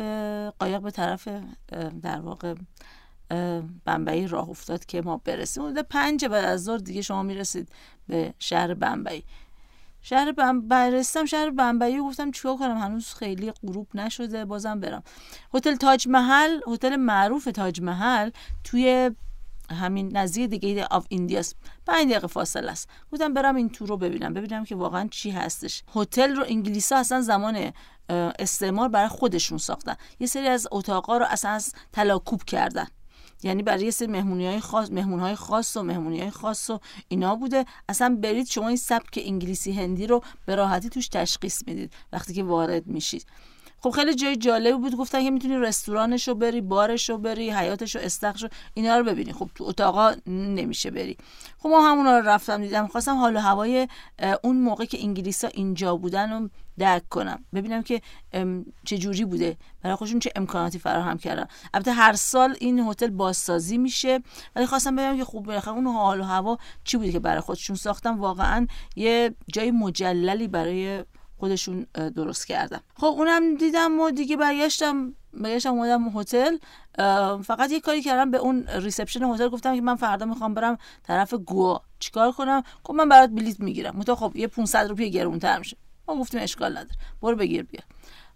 قایق 0.59 0.81
به 0.81 0.91
طرف 0.91 1.27
در 2.01 2.19
واقع 2.19 2.55
بمبئی 3.85 4.27
راه 4.27 4.49
افتاد 4.49 4.85
که 4.85 5.01
ما 5.01 5.21
برسیم. 5.25 5.63
حدود 5.63 5.79
پنج 5.79 6.25
بعد 6.25 6.45
از 6.45 6.63
ظهر 6.63 6.77
دیگه 6.77 7.01
شما 7.01 7.23
می‌رسید 7.23 7.69
به 8.07 8.33
شهر 8.39 8.73
بمبئی. 8.73 9.23
شهر 10.01 10.31
بمبئی 10.31 10.91
رسیدم 10.91 11.25
شهر 11.25 11.49
بمبئی 11.49 11.99
گفتم 11.99 12.31
چیکار 12.31 12.57
کنم؟ 12.57 12.77
هنوز 12.77 13.13
خیلی 13.13 13.51
غروب 13.51 13.87
نشده 13.95 14.45
بازم 14.45 14.79
برم. 14.79 15.03
هتل 15.53 15.75
تاج 15.75 16.07
محل 16.07 16.59
هتل 16.67 16.95
معروف 16.95 17.45
تاج 17.45 17.81
محل 17.81 18.29
توی 18.63 19.11
همین 19.73 20.17
نزدیک 20.17 20.49
The 20.49 20.64
Gate 20.64 20.85
of 20.91 21.05
India 21.09 21.40
است 21.40 21.53
5 21.87 22.11
دقیقه 22.11 22.27
فاصله 22.27 22.71
است. 22.71 22.89
گفتم 23.11 23.33
برم 23.33 23.55
این 23.55 23.69
تو 23.69 23.87
رو 23.89 23.97
ببینم 23.97 24.33
ببینم 24.33 24.63
که 24.63 24.75
واقعا 24.75 25.07
چی 25.11 25.31
هستش. 25.31 25.83
هتل 25.95 26.35
رو 26.35 26.43
انگلیسا 26.47 26.97
اصلا 26.97 27.21
زمان 27.21 27.71
استعمار 28.09 28.89
برای 28.89 29.07
خودشون 29.07 29.57
ساختن. 29.57 29.95
یه 30.19 30.27
سری 30.27 30.47
از 30.47 30.67
اتاقا 30.71 31.17
رو 31.17 31.25
اصلا 31.29 31.51
از 31.51 31.73
طلا 31.93 32.10
کوب 32.10 32.43
کردن. 32.43 32.87
یعنی 33.43 33.63
برای 33.63 33.85
یه 33.85 33.91
سری 33.91 34.07
مهمونی 34.07 34.47
های 34.47 34.59
خاص 34.59 34.91
مهمون 34.91 35.19
های 35.19 35.35
خاص 35.35 35.77
و 35.77 35.83
مهمونی 35.83 36.19
های 36.19 36.29
خاص 36.29 36.69
و 36.69 36.79
اینا 37.07 37.35
بوده. 37.35 37.65
اصلا 37.89 38.17
برید 38.23 38.47
شما 38.47 38.67
این 38.67 38.77
سبک 38.77 39.19
انگلیسی 39.25 39.71
هندی 39.71 40.07
رو 40.07 40.21
به 40.45 40.55
راحتی 40.55 40.89
توش 40.89 41.07
تشخیص 41.07 41.67
می‌دید 41.67 41.93
وقتی 42.11 42.33
که 42.33 42.43
وارد 42.43 42.87
میشید. 42.87 43.25
خب 43.83 43.89
خیلی 43.89 44.15
جای 44.15 44.35
جالبی 44.35 44.77
بود. 44.77 44.95
گفتن 44.95 45.23
که 45.23 45.31
می‌تونی 45.31 45.57
رستورانش 45.57 46.27
رو 46.27 46.35
بری 46.35 46.61
بارش 46.61 47.09
رو 47.09 47.17
بری 47.17 47.51
حیاتش 47.51 47.95
رو 47.95 48.01
استخش 48.01 48.43
رو 48.43 48.49
اینا 48.73 48.97
رو 48.97 49.03
ببینی. 49.03 49.33
خب 49.33 49.49
تو 49.55 49.63
اتاقا 49.63 50.13
نمیشه 50.27 50.91
بری. 50.91 51.17
خب 51.57 51.69
ما 51.69 51.89
همونا 51.89 52.19
رو 52.19 52.29
رفتم 52.29 52.61
دیدم. 52.61 52.87
خواستم 52.87 53.15
حال 53.15 53.35
و 53.35 53.39
هوای 53.39 53.87
اون 54.43 54.57
موقع 54.57 54.85
که 54.85 55.03
انگلیسا 55.03 55.47
اینجا 55.47 55.95
بودن 55.95 56.31
رو 56.31 56.49
درک 56.77 57.09
کنم. 57.09 57.45
ببینم 57.53 57.83
که 57.83 58.01
چه 58.85 58.97
جوری 58.97 59.25
بوده. 59.25 59.57
برای 59.81 59.95
خودشون 59.95 60.19
چه 60.19 60.31
امکاناتی 60.35 60.79
فراهم 60.79 61.17
کردن. 61.17 61.47
البته 61.73 61.91
هر 61.91 62.13
سال 62.13 62.55
این 62.59 62.79
هتل 62.79 63.09
بازسازی 63.09 63.77
میشه. 63.77 64.19
ولی 64.55 64.65
خواستم 64.65 64.95
ببینم 64.95 65.17
که 65.17 65.25
خوب 65.25 65.45
بالاخره 65.45 65.73
اون 65.73 65.87
حال 65.87 66.21
و 66.21 66.23
هوا 66.23 66.57
چی 66.83 66.97
بوده 66.97 67.11
که 67.11 67.19
برای 67.19 67.41
خودشون 67.41 67.75
ساختن. 67.75 68.19
واقعا 68.19 68.67
یه 68.95 69.35
جای 69.53 69.71
مجللی 69.71 70.47
برای 70.47 71.03
خودشون 71.43 71.87
درست 72.15 72.47
کردن 72.47 72.81
خب 72.95 73.05
اونم 73.05 73.55
دیدم 73.55 73.99
و 73.99 74.11
دیگه 74.11 74.37
برگشتم 74.37 75.15
برگشتم 75.33 75.69
اومدم 75.69 76.19
هتل 76.19 76.57
فقط 77.41 77.71
یه 77.71 77.79
کاری 77.79 78.01
کردم 78.01 78.31
به 78.31 78.37
اون 78.37 78.67
reception 78.67 79.23
هتل 79.23 79.49
گفتم 79.49 79.75
که 79.75 79.81
من 79.81 79.95
فردا 79.95 80.25
می‌خوام 80.25 80.53
برم 80.53 80.77
طرف 81.03 81.33
گوا. 81.33 81.81
چیکار 81.99 82.31
کنم؟ 82.31 82.63
خب 82.83 82.93
من 82.93 83.09
برات 83.09 83.29
بلیت 83.29 83.59
می‌گیرم. 83.59 83.95
منتها 83.97 84.15
خب 84.15 84.35
یه 84.35 84.47
500 84.47 84.87
روپیه 84.89 85.09
گرونتر 85.09 85.59
میشه. 85.59 85.77
ما 86.07 86.15
گفتیم 86.15 86.41
اشکال 86.41 86.71
نداره. 86.71 86.95
برو 87.21 87.35
بگیر 87.35 87.63
بیا. 87.63 87.81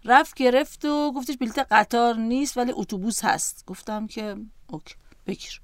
رفت 0.04 0.34
گرفت 0.34 0.84
و 0.84 1.12
گفتش 1.12 1.36
بلیت 1.36 1.58
قطار 1.70 2.16
نیست 2.16 2.56
ولی 2.58 2.72
اتوبوس 2.74 3.24
هست. 3.24 3.64
گفتم 3.66 4.06
که 4.06 4.36
اوکی 4.66 4.94
بگیر. 5.26 5.60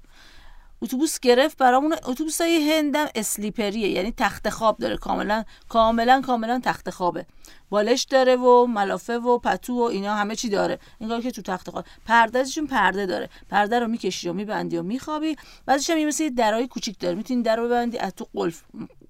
اتوبوس 0.85 1.19
گرفت 1.19 1.57
برامون 1.57 1.95
اتوبوس 2.03 2.41
های 2.41 2.71
هندم 2.71 3.05
اسلیپریه 3.15 3.89
یعنی 3.89 4.13
تخت 4.17 4.49
خواب 4.49 4.77
داره. 4.77 4.97
کاملا 4.97 5.43
کاملا 5.69 6.21
کاملا 6.21 6.59
تخت 6.63 6.89
خوابه. 6.89 7.25
بالش 7.69 8.03
داره 8.03 8.35
و 8.35 8.65
ملافه 8.65 9.17
و 9.17 9.37
پتو 9.37 9.73
و 9.73 9.81
اینا 9.81 10.15
همه 10.15 10.35
چی 10.35 10.49
داره. 10.49 10.79
انگار 11.01 11.21
که 11.21 11.31
تو 11.31 11.41
تخت 11.41 11.69
خواب. 11.69 11.85
پردهشون 12.05 12.67
پرده 12.67 13.05
داره. 13.05 13.29
پرده 13.49 13.79
رو 13.79 13.87
می‌کشی 13.87 14.29
و 14.29 14.33
میبندی 14.33 14.77
و 14.77 14.83
میخوابی. 14.83 15.35
بعدش 15.65 15.89
هم 15.89 16.07
مثل 16.07 16.29
درای 16.29 16.67
کوچیک 16.67 16.99
داره. 16.99 17.15
می‌تونی 17.15 17.43
در 17.43 17.55
رو 17.55 17.65
ببندی 17.65 17.97
از 17.97 18.13
تو 18.15 18.27
قلف 18.33 18.63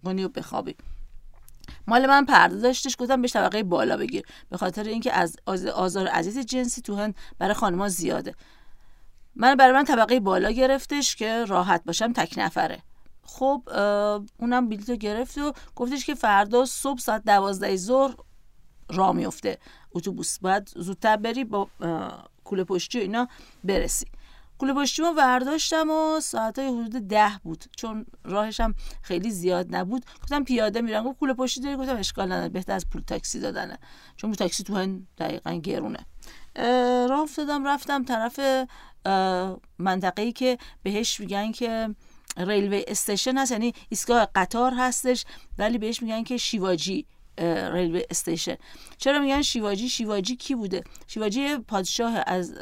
کنی 0.05 0.23
و 0.23 0.29
بخوابی. 0.29 0.75
مال 1.87 2.05
من 2.05 2.25
پرده 2.25 2.55
داشتش. 2.55 2.95
گفتم 2.99 3.21
بهش 3.21 3.33
طبقه 3.33 3.63
بالا 3.63 3.97
بگیر. 3.97 4.25
به 4.49 4.57
خاطر 4.57 4.83
اینکه 4.83 5.13
از 5.13 5.35
آزار 5.75 6.07
عزیز 6.07 6.39
جنسی 6.39 6.81
تو 6.81 6.95
هند 6.95 7.15
برای 7.39 7.53
خانما 7.53 7.89
زیاده. 7.89 8.33
من 9.35 9.55
برای 9.55 9.73
من 9.73 9.83
طبقه 9.83 10.19
بالا 10.19 10.51
گرفتش 10.51 11.15
که 11.15 11.45
راحت 11.45 11.83
باشم 11.83 12.13
تک 12.13 12.33
نفره. 12.37 12.79
خب 13.23 13.63
اونم 14.39 14.69
بلیط 14.69 14.91
گرفت 14.91 15.37
و 15.37 15.53
گفتش 15.75 16.05
که 16.05 16.15
فردا 16.15 16.65
صبح 16.65 16.99
ساعت 16.99 17.23
دوازده 17.23 17.75
ظهر 17.75 18.15
را 18.89 19.13
میفته 19.13 19.57
اتوبوس 19.91 20.39
باید 20.39 20.71
زودتر 20.75 21.17
بری 21.17 21.43
با 21.43 21.67
کوله 22.43 22.63
پشتی 22.63 22.97
و 22.97 23.01
اینا 23.01 23.27
برسی. 23.63 24.05
کوله 24.57 24.73
پشتی 24.73 25.01
رو 25.01 25.13
برداشتم 25.13 25.89
و 25.89 26.19
ساعت 26.19 26.59
های 26.59 26.67
حدود 26.67 27.07
ده 27.07 27.31
بود. 27.43 27.65
چون 27.77 28.05
راهشم 28.23 28.75
خیلی 29.01 29.31
زیاد 29.31 29.75
نبود. 29.75 30.05
گفتم 30.23 30.43
پیاده 30.43 30.81
میرم. 30.81 31.03
گفت 31.03 31.19
کوله 31.19 31.33
پشتی 31.33 31.61
داری؟ 31.61 31.75
گفتم 31.75 31.97
اشکال 31.97 32.31
نداره. 32.31 32.49
بهتر 32.49 32.73
از 32.73 32.89
پول 32.89 33.01
تاکسی 33.01 33.39
دادنه. 33.39 33.77
چون 34.15 34.33
تاکسی 34.33 34.63
تو 34.63 34.75
هن 34.75 35.07
دقیقا 35.17 35.51
گرونه. 35.51 36.05
راه 37.09 37.19
افتادم 37.19 37.67
رفتم 37.67 38.03
طرف 38.03 38.39
منطقه 39.79 40.21
ای 40.21 40.31
که 40.31 40.57
بهش 40.83 41.19
میگن 41.19 41.51
که 41.51 41.95
ریلوی 42.37 42.85
استیشن 42.87 43.37
هست 43.37 43.51
یعنی 43.51 43.73
ایستگاه 43.89 44.27
قطار 44.35 44.73
هستش 44.77 45.25
ولی 45.57 45.77
بهش 45.77 46.01
میگن 46.01 46.23
که 46.23 46.37
شیواجی 46.37 47.05
ریلوی 47.73 48.03
استیشن 48.09 48.55
چرا 48.97 49.19
میگن 49.19 49.41
شیواجی؟ 49.41 49.89
شیواجی 49.89 50.35
کی 50.35 50.55
بوده؟ 50.55 50.83
شیواجی 51.07 51.57
پادشاه 51.57 52.23
از 52.27 52.53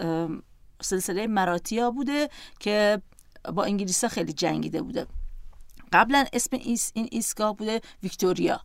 سلسله 0.81 1.27
مراتیا 1.27 1.91
بوده 1.91 2.29
که 2.59 3.01
با 3.53 3.63
انگلیس 3.63 4.05
خیلی 4.05 4.33
جنگیده 4.33 4.81
بوده. 4.81 5.07
قبلا 5.93 6.25
اسم 6.33 6.57
این 6.93 7.07
ایستگاه 7.11 7.55
بوده 7.55 7.81
ویکتوریا. 8.03 8.61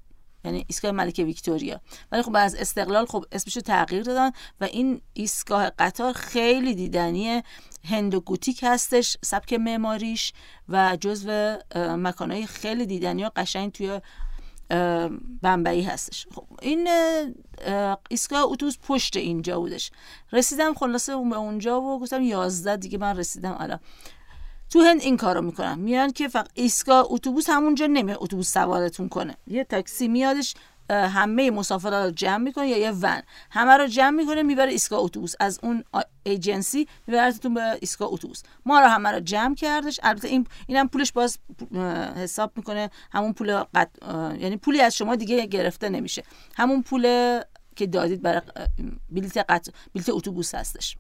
یعنی 0.48 0.64
ایستگاه 0.68 0.90
ملکه 0.90 1.24
ویکتوریا. 1.24 1.80
ولی 2.12 2.22
خب 2.22 2.36
از 2.36 2.54
استقلال 2.54 3.06
خب 3.06 3.24
اسمش 3.32 3.56
رو 3.56 3.62
تغییر 3.62 4.02
دادن 4.02 4.30
و 4.60 4.64
این 4.64 5.00
ایستگاه 5.12 5.70
قطار 5.70 6.12
خیلی 6.12 6.74
دیدنی 6.74 7.42
هندوگوتیک 7.84 8.60
هستش 8.62 9.16
سبک 9.22 9.52
معماریش 9.52 10.32
و 10.68 10.96
جزو 11.00 11.56
مکانهای 11.76 12.46
خیلی 12.46 12.86
دیدنی 12.86 13.24
و 13.24 13.30
قشنگ 13.36 13.72
توی 13.72 14.00
بمبئی 15.42 15.82
هستش. 15.82 16.26
خب 16.34 16.44
این 16.62 16.88
ایستگاه 18.10 18.42
اتوبوس 18.42 18.76
پشت 18.82 19.16
اینجا 19.16 19.60
بودش. 19.60 19.90
رسیدم 20.32 20.74
خلاصه 20.74 21.16
به 21.16 21.36
اونجا 21.36 21.80
و 21.80 22.00
گفتم 22.00 22.22
11 22.22 22.76
دیگه 22.76 22.98
من 22.98 23.16
رسیدم 23.16 23.56
الان. 23.60 23.80
تو 24.70 24.80
هند 24.80 25.00
این 25.00 25.16
کارو 25.16 25.42
می‌کنن. 25.42 25.78
میان 25.78 26.12
که 26.12 26.28
فقط 26.28 26.48
ایستگاه 26.54 27.06
اتوبوس 27.10 27.50
همونجا 27.50 27.86
نمی 27.86 28.12
اتوبوس 28.12 28.52
سوارتون 28.52 29.08
کنه. 29.08 29.36
یه 29.46 29.64
تاکسی 29.64 30.08
میادش 30.08 30.54
همه 30.90 31.50
مسافرا 31.50 32.04
رو 32.04 32.10
جمع 32.10 32.36
می‌کنه 32.36 32.68
یا 32.68 32.78
یه 32.78 32.90
ون. 32.90 33.22
همه 33.50 33.76
رو 33.76 33.86
جمع 33.86 34.10
می‌کنه 34.10 34.42
می‌بره 34.42 34.70
ایستگاه 34.70 35.00
اتوبوس. 35.00 35.34
از 35.40 35.60
اون 35.62 35.84
ایجنسی 36.22 36.88
میبرتون 37.06 37.54
به 37.54 37.78
ایستگاه 37.80 38.08
اتوبوس. 38.12 38.42
ما 38.66 38.80
رو 38.80 38.86
همه 38.86 39.08
رو 39.08 39.20
جمع 39.20 39.54
کردش. 39.54 40.00
البته 40.02 40.28
این 40.28 40.46
اینم 40.66 40.88
پولش 40.88 41.12
باز 41.12 41.38
حساب 42.16 42.52
می‌کنه. 42.56 42.90
همون 43.12 43.32
پول 43.32 43.56
قد... 43.56 43.90
یعنی 44.40 44.56
پولی 44.56 44.80
از 44.80 44.96
شما 44.96 45.16
دیگه 45.16 45.46
گرفته 45.46 45.88
نمیشه. 45.88 46.22
همون 46.56 46.82
پول 46.82 47.40
که 47.78 47.86
دادید 47.86 48.22
برای 48.22 48.40
بلیت 49.10 49.38
قط... 49.38 49.68
بلیت 49.94 50.08
اتوبوس 50.08 50.54
هستش. 50.54 50.96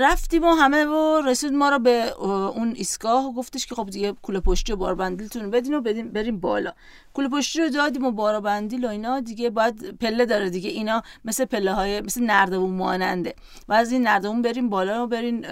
رفتیم 0.00 0.44
و 0.44 0.50
همه 0.50 0.84
و 0.84 1.22
رسید 1.26 1.52
ما 1.52 1.68
رو 1.68 1.78
به 1.78 2.12
اون 2.20 2.74
ایستگاه 2.76 3.34
گفتش 3.34 3.66
که 3.66 3.74
خب 3.74 3.90
دیگه 3.90 4.12
کوله 4.12 4.40
پشتی 4.40 4.72
و 4.72 4.76
باربندیلتون 4.76 5.50
بدین 5.50 5.74
و 5.74 5.80
بدین 5.80 6.12
بریم 6.12 6.40
بالا. 6.40 6.72
کوله 7.14 7.28
پشتی 7.28 7.60
رو 7.60 7.68
دادیم 7.68 8.04
و 8.04 8.10
باربندیل 8.10 8.84
و 8.84 8.88
اینا 8.88 9.20
دیگه 9.20 9.50
باید 9.50 9.98
پله 9.98 10.26
داره 10.26 10.50
دیگه. 10.50 10.70
اینا 10.70 11.02
مثل 11.24 11.44
پله 11.44 11.72
های 11.72 12.00
مثل 12.00 12.22
نردبون 12.22 12.70
ماننده. 12.70 13.34
و 13.68 13.72
از 13.72 13.92
این 13.92 14.02
نردبون 14.02 14.42
بریم 14.42 14.68
بالا 14.68 15.04
و 15.04 15.06
برین 15.06 15.46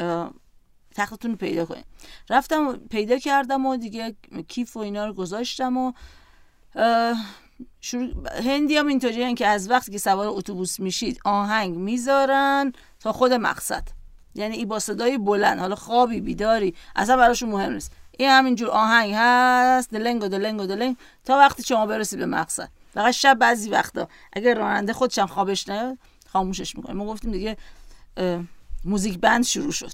تختتون 0.94 1.30
رو 1.30 1.36
پیدا 1.36 1.64
کنیم. 1.64 1.84
رفتم 2.30 2.76
پیدا 2.76 3.18
کردم 3.18 3.66
و 3.66 3.76
دیگه 3.76 4.16
کیف 4.48 4.76
و 4.76 4.80
اینا 4.80 5.06
رو 5.06 5.12
گذاشتم 5.12 5.76
و 5.76 5.92
شروع 7.84 8.10
هندی 8.44 8.76
هم 8.76 8.86
اینطوری 8.86 9.34
که 9.34 9.46
از 9.46 9.70
وقتی 9.70 9.92
که 9.92 9.98
سوار 9.98 10.26
اتوبوس 10.28 10.80
میشید 10.80 11.20
آهنگ 11.24 11.76
می‌ذارن 11.76 12.72
تا 13.00 13.12
خود 13.12 13.32
مقصد. 13.32 13.88
یعنی 14.34 14.56
ای 14.56 14.64
با 14.64 14.78
صدای 14.78 15.18
بلند 15.18 15.58
حالا 15.58 15.74
خوابی 15.74 16.20
بیداری 16.20 16.74
اصلا 16.96 17.16
براشون 17.16 17.48
مهم 17.48 17.72
نیست. 17.72 17.92
این 18.18 18.30
همینجور 18.30 18.68
آهنگ 18.70 19.12
هست 19.16 19.90
دلنگ 19.90 20.22
و 20.22 20.28
دلنگ 20.28 20.60
و 20.60 20.66
دلنگ 20.66 20.96
تا 21.24 21.38
وقتی 21.38 21.62
شما 21.62 21.86
برسید 21.86 22.18
به 22.18 22.26
مقصد. 22.26 22.68
فقط 22.94 23.14
شب 23.14 23.38
بعضی 23.38 23.70
وقتا. 23.70 24.08
اگر 24.32 24.54
راننده 24.54 24.92
خودشم 24.92 25.26
خوابش 25.26 25.68
نیاد 25.68 25.98
خاموشش 26.32 26.76
می‌کنه. 26.76 26.94
ما 26.94 27.06
گفتیم 27.06 27.30
دیگه 27.30 27.56
موزیک 28.84 29.18
بند 29.18 29.44
شروع 29.44 29.72
شد. 29.72 29.92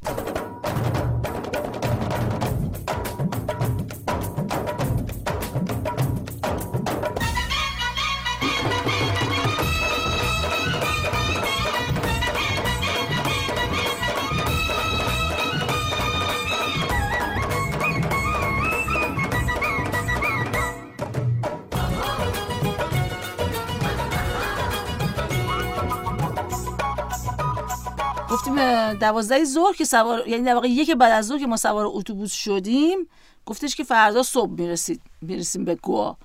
گفتیم 28.40 28.92
دوازده 28.94 29.44
ظهر 29.44 29.72
که 29.72 29.84
سوار 29.84 30.28
یعنی 30.28 30.44
در 30.44 30.54
واقع 30.54 30.68
یک 30.68 30.90
بعد 30.90 31.12
از 31.12 31.26
ظهر 31.26 31.38
که 31.38 31.46
ما 31.46 31.56
سوار 31.56 31.84
اتوبوس 31.88 32.32
شدیم 32.32 32.98
گفتش 33.46 33.76
که 33.76 33.84
فردا 33.84 34.22
صبح 34.22 34.50
می‌رسید 34.50 35.02
می‌رسیم 35.22 35.64
به 35.64 35.74
گوا. 35.74 36.16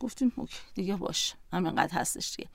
گفتیم 0.00 0.32
اوکی 0.36 0.56
دیگه 0.74 0.96
باش 0.96 1.34
همینقدر 1.52 1.92
هستش 1.92 2.34
دیگه. 2.36 2.48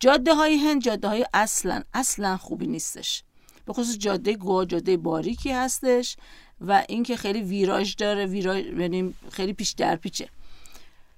جاده 0.00 0.34
های 0.34 0.56
هند 0.56 0.82
جاده 0.82 1.08
های 1.08 1.26
اصلا 1.34 1.82
اصلا 1.94 2.36
خوبی 2.36 2.66
نیستش. 2.66 3.22
به 3.66 3.72
خصوص 3.72 3.98
جاده 3.98 4.34
گوا 4.34 4.64
جاده 4.64 4.96
باریکی 4.96 5.52
هستش 5.52 6.16
و 6.60 6.84
اینکه 6.88 7.16
خیلی 7.16 7.42
ویراژ 7.42 7.94
داره 7.96 8.26
ویراژ 8.26 8.64
یعنی 8.66 9.14
خیلی 9.30 9.52
پیش 9.52 9.70
در 9.70 9.96
پیچه. 9.96 10.28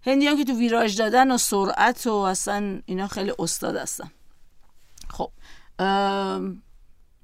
هندیان 0.06 0.36
که 0.36 0.44
تو 0.44 0.52
ویراژ 0.52 0.96
دادن 0.96 1.30
و 1.30 1.38
سرعت 1.38 2.06
و 2.06 2.14
اصلا 2.14 2.82
اینا 2.86 3.08
خیلی 3.08 3.32
استاد 3.38 3.76
هستن. 3.76 4.10
خب 5.10 5.30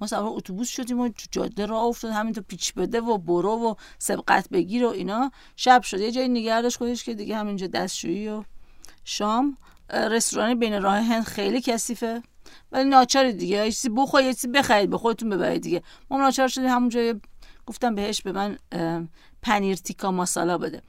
ما 0.01 0.07
سوار 0.07 0.33
اتوبوس 0.37 0.69
شدیم 0.69 1.01
و 1.01 1.11
جاده 1.31 1.67
راه 1.67 1.85
افتاد 1.85 2.13
همین 2.13 2.33
تو 2.33 2.43
پیچ 2.43 2.75
بده 2.75 3.01
و 3.01 3.19
برو 3.19 3.51
و 3.51 3.75
سبقت 3.99 4.49
بگیر 4.49 4.85
و 4.85 4.89
اینا. 4.89 5.31
شب 5.57 5.83
شد 5.83 6.01
یه 6.01 6.13
جایی 6.13 6.29
نگردش 6.29 6.77
خودش 6.77 7.05
که 7.05 7.15
دیگه 7.15 7.37
همینجا 7.37 7.67
دستشویی 7.67 8.29
و 8.29 8.45
شام. 9.05 9.57
رستوران 9.91 10.59
بین 10.59 10.83
راه 10.83 10.99
هند 10.99 11.25
خیلی 11.25 11.61
کثیفه 11.61 12.23
ولی 12.73 12.89
ناچاری 12.89 13.33
دیگه. 13.33 13.57
یه 13.57 13.73
چیزی 13.73 13.89
بخورید 13.89 14.27
یه 14.27 14.35
چیزی 14.35 14.49
بخرید 14.49 14.91
به 14.91 14.99
خودتون 14.99 15.31
ببرید 15.31 15.63
دیگه. 15.63 15.83
ما 16.11 16.19
ناچار 16.19 16.49
شدیم 16.49 16.69
همونجا 16.69 17.15
گفتم 17.67 17.95
بهش 17.95 18.23
به 18.23 18.33
من 18.33 18.59
پنیر 19.43 19.77
تیکا 19.77 20.11
ماسالا 20.11 20.59
بده. 20.59 20.83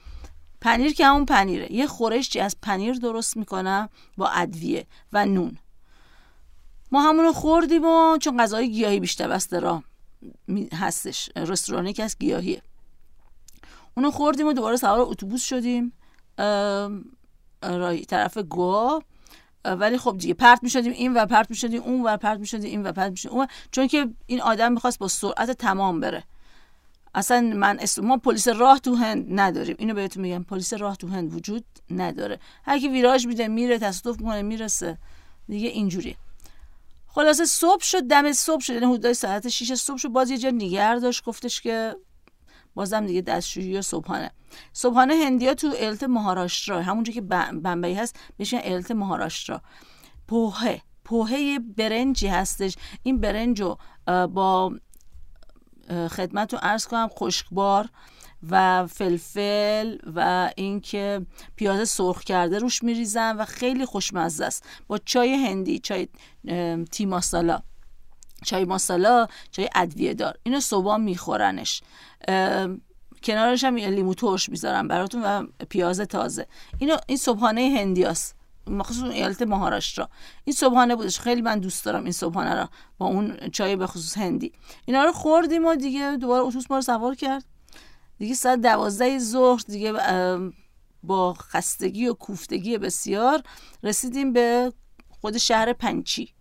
پنیر 0.62 0.94
که 0.94 1.06
همون 1.06 1.26
پنیره. 1.26 1.72
یه 1.72 1.88
خورشی 1.88 2.40
از 2.40 2.56
پنیر 2.62 2.94
درست 2.94 3.38
می‌کنم 3.38 3.90
با 4.18 4.30
ادویه 4.30 4.88
و 5.14 5.26
نون. 5.26 5.58
ما 6.92 7.02
همونو 7.02 7.34
خوردیم 7.34 7.86
و 7.86 8.18
چون 8.18 8.38
غذای 8.38 8.72
گیاهی 8.72 9.00
بیشتر 9.00 9.28
بسته 9.28 9.60
را 9.60 9.84
هستش. 10.74 11.30
رستورانی 11.36 11.94
که 11.94 12.04
از 12.04 12.16
گیاهیه. 12.20 12.62
اونو 13.98 14.12
خوردیم 14.12 14.48
و 14.48 14.54
دوباره 14.54 14.78
سوار 14.78 15.00
اتوبوس 15.00 15.44
شدیم. 15.44 15.94
رای 17.64 18.06
طرف 18.06 18.38
گوا. 18.38 19.02
ولی 19.66 19.98
خب 19.98 20.18
دیگه 20.18 20.34
پرت 20.34 20.64
می‌شدیم 20.64 20.92
این 20.92 21.14
و 21.14 21.26
پرت 21.26 21.50
می‌شدیم 21.50 21.82
اون 21.82 22.04
و 22.04 22.18
پرت 22.18 22.40
می‌شدیم 22.40 22.70
این 22.70 22.84
و 22.84 22.92
پرت 22.92 23.12
می‌شدیم 23.12 23.32
اون 23.32 23.48
چون 23.72 23.88
که 23.88 24.10
این 24.26 24.42
آدم 24.42 24.72
می‌خواست 24.72 25.00
با 25.00 25.08
سرعت 25.08 25.52
تمام 25.52 26.00
بره. 26.00 26.24
اصلا 27.16 27.42
من 27.42 27.80
اسم 27.80 28.06
ما 28.06 28.18
پلیس 28.18 28.48
راه 28.48 28.80
تو 28.80 28.96
هند 28.96 29.26
نداریم. 29.40 29.76
اینو 29.80 29.94
بهتون 29.94 30.24
میگم. 30.24 30.44
پلیس 30.44 30.74
راه 30.74 30.96
تو 30.96 31.08
هند 31.08 31.34
وجود 31.34 31.66
نداره. 31.90 32.40
هر 32.64 32.80
کی 32.80 32.88
ویراژ 32.88 33.26
میده 33.26 33.48
میره 33.48 33.80
تصادف 33.80 34.20
می‌کنه 34.20 34.42
می‌رسه. 34.42 34.98
دیگه 35.48 35.70
اینجوریه. 35.70 36.16
خلاصه 37.14 37.46
صبح 37.46 37.84
شد 37.84 38.08
دم 38.08 38.32
صبح 38.34 38.62
شد. 38.62 38.74
یعنی 38.74 38.86
حدود 38.86 39.14
ساعت 39.14 39.48
6 39.48 39.74
صبح 39.74 39.98
شد. 39.98 40.08
باز 40.08 40.30
یه 40.30 40.38
جا 40.38 40.50
نگر 40.50 40.96
داشت. 40.96 41.24
گفتش 41.24 41.62
که 41.62 41.96
بازم 42.76 43.06
دیگه 43.06 43.22
دستشویی 43.22 43.78
و 43.78 43.82
صبحانه. 43.82 44.32
صبحانه 44.74 45.16
هندیا 45.16 45.54
تو 45.54 45.74
الت 45.78 46.04
مهاراشترا 46.04 46.82
همونجا 46.82 47.14
که 47.14 47.22
بمبئی 47.22 47.94
هست 47.94 48.16
بهش 48.38 48.56
الت 48.58 48.92
مهاراشترا. 48.92 49.62
پوهه. 50.28 50.82
پوهه 51.04 51.60
برنجی 51.60 52.28
هستش. 52.28 52.76
این 53.04 53.20
برنج 53.20 53.62
رو 53.62 53.78
با 54.08 54.76
خدمت 55.88 56.54
رو 56.54 56.60
ارز 56.64 56.86
کنم 56.86 57.10
خشکبار 57.20 57.90
و 58.50 58.88
فلفل 58.88 59.98
و 60.16 60.52
اینکه 60.56 61.26
پیاز 61.56 61.90
سرخ 61.90 62.24
کرده 62.24 62.60
روش 62.60 62.84
میریزن 62.84 63.38
و 63.38 63.46
خیلی 63.46 63.86
خوشمزه 63.86 64.46
است. 64.46 64.66
با 64.88 64.98
چای 64.98 65.34
هندی 65.34 65.80
چای 65.80 66.08
تی 66.92 67.06
ماسالا. 67.06 67.60
چای 68.46 68.66
ماسالا 68.66 69.28
چای 69.52 69.70
ادویه 69.76 70.14
دار. 70.14 70.38
اینو 70.44 70.60
صبح 70.60 70.98
میخورنش. 70.98 71.82
کنارش 73.24 73.64
هم 73.64 73.76
لیمو 73.76 74.14
ترش 74.14 74.50
می‌ذارم 74.50 74.88
براتون 74.88 75.22
و 75.24 75.48
پیاز 75.70 76.00
تازه. 76.00 76.48
اینو 76.80 76.98
این 77.08 77.18
صبحانه 77.18 77.76
هندیاست 77.80 78.36
مخصوص 78.68 79.04
ایالت 79.04 79.42
مهاراشترا. 79.42 80.10
این 80.44 80.56
صبحانه 80.56 80.96
بودش. 80.96 81.20
خیلی 81.20 81.42
من 81.42 81.60
دوست 81.60 81.86
دارم 81.86 82.04
این 82.04 82.12
صبحانه 82.12 82.56
را. 82.56 82.70
با 82.98 83.06
اون 83.06 83.38
چای 83.50 83.76
به 83.76 83.88
خصوص 83.88 84.18
هندی. 84.18 84.54
اینا 84.86 85.04
رو 85.04 85.12
خوردیم 85.12 85.66
و 85.66 85.76
دیگه 85.76 86.18
دوباره 86.22 86.44
اتوبوس 86.44 86.72
ما 86.72 86.78
رو 86.78 86.82
سوار 86.82 87.16
کرد. 87.16 87.46
دیگه 88.22 88.34
ساعت 88.34 88.62
دوازده 88.62 89.20
ظهر 89.20 89.62
دیگه 89.68 89.94
با 91.04 91.34
خستگی 91.34 92.08
و 92.08 92.14
کوفتگی 92.14 92.78
بسیار 92.78 93.44
رسیدیم 93.84 94.34
به 94.34 94.74
خود 95.10 95.38
شهر 95.38 95.74
پنجی. 95.74 96.34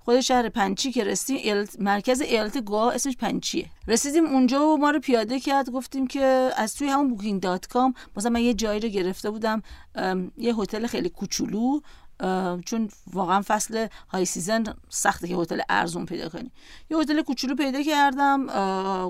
خود 0.00 0.20
شهر 0.20 0.48
پنجی 0.48 0.92
که 0.92 1.04
رسیدیم 1.04 1.64
مرکز 1.78 2.20
ایالت 2.20 2.58
گوا 2.58 2.90
اسمش 2.90 3.16
پنجیه. 3.16 3.70
رسیدیم 3.88 4.24
اونجا 4.24 4.66
و 4.66 4.76
ما 4.76 4.90
رو 4.90 5.00
پیاده 5.00 5.40
کرد 5.40 5.70
گفتیم 5.70 6.06
که 6.06 6.50
از 6.56 6.74
توی 6.74 6.88
همون 6.88 7.08
Booking.com 7.08 7.94
مثلا 8.16 8.30
من 8.30 8.40
یه 8.40 8.54
جایی 8.54 8.80
رو 8.80 8.88
گرفته 8.88 9.30
بودم 9.30 9.62
یه 10.36 10.54
هتل 10.54 10.86
خیلی 10.86 11.08
کوچولو 11.08 11.80
چون 12.66 12.88
واقعا 13.12 13.42
فصل 13.46 13.86
های 14.08 14.24
season 14.24 14.64
سخته 14.88 15.28
که 15.28 15.36
هتل 15.36 15.60
ارزون 15.68 16.06
پیدا 16.06 16.28
کنی. 16.28 16.52
یه 16.90 16.98
هتل 16.98 17.22
کوچولو 17.22 17.54
پیدا 17.54 17.82
کردم 17.82 18.46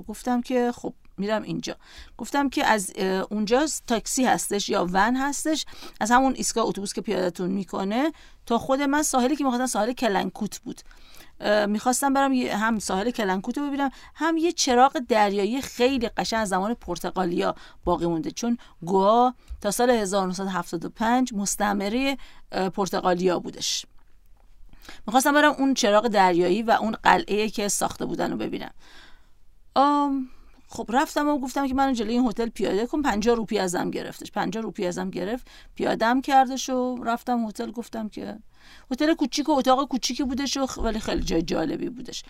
گفتم 0.01 0.41
که 0.41 0.73
خب 0.75 0.95
میرم 1.19 1.43
اینجا. 1.43 1.77
گفتم 2.19 2.49
که 2.49 2.67
از 2.67 2.93
اونجا 3.31 3.67
تاکسی 3.87 4.25
هستش 4.25 4.69
یا 4.69 4.87
ون 4.93 5.17
هستش 5.17 5.65
از 6.01 6.11
همون 6.11 6.35
ایستگاه 6.35 6.67
اتوبوس 6.67 6.93
که 6.93 7.01
پیادتون 7.01 7.51
می‌کنه 7.51 8.13
تا 8.47 8.59
خود 8.59 8.83
من 8.83 9.03
ساحلی 9.03 9.37
که 9.37 9.45
می‌خواستم 9.45 9.67
ساحل 9.67 9.93
کلنکوت 9.93 10.59
بود. 10.59 10.81
می‌خواستم 11.69 12.13
برم 12.13 12.33
هم 12.33 12.79
ساحل 12.79 13.11
کلنکوت 13.11 13.59
رو 13.59 13.67
ببینم 13.67 13.91
هم 14.15 14.37
یه 14.37 14.53
چراغ 14.53 14.99
دریایی 15.09 15.63
خیلی 15.63 16.09
قشنگ 16.09 16.41
از 16.41 16.49
زمان 16.49 16.75
پرتغالیا 16.75 17.55
باقی 17.85 18.07
مونده. 18.07 18.31
چون 18.31 18.59
گوا 18.87 19.35
تا 19.61 19.71
سال 19.71 19.91
1975 19.91 21.35
مستعمره 21.35 22.19
پرتغالیا 22.51 23.39
بودش. 23.39 23.87
می‌خواستم 25.07 25.33
برم 25.33 25.53
اون 25.53 25.75
چراغ 25.75 26.09
دریایی 26.09 26.63
و 26.63 26.71
اون 26.71 26.97
قلعه 27.03 27.51
که 27.51 27.69
ساخته 27.69 28.05
بودن 28.05 28.31
رو 28.31 28.37
ببینم. 28.37 28.71
خب 30.75 30.91
رفتم 30.93 31.29
و 31.29 31.39
گفتم 31.39 31.67
که 31.67 31.75
من 31.75 31.93
جلوی 31.93 32.13
این 32.13 32.27
هتل 32.27 32.49
پیاده 32.49 32.87
کن 32.87 33.03
50 33.03 33.37
روپی 33.37 33.59
ازم 33.59 33.91
گرفتش. 33.91 34.33
50 34.33 34.63
روپی 34.63 34.87
ازم 34.87 35.11
گرفت 35.11 35.47
پیادم 35.75 36.21
کردش 36.21 36.71
و 36.71 37.05
رفتم 37.05 37.47
هتل. 37.47 37.71
گفتم 37.71 38.09
که 38.09 38.39
هتل 38.91 39.15
کوچیک 39.15 39.49
و 39.49 39.53
اتاق 39.53 39.89
کوچیکی 39.89 40.23
بودش 40.23 40.57
و 40.57 40.67
ولی 40.83 41.01
خیلی 41.01 41.23
جای 41.23 41.43
جالبی 41.43 41.89
بودش. 41.89 42.23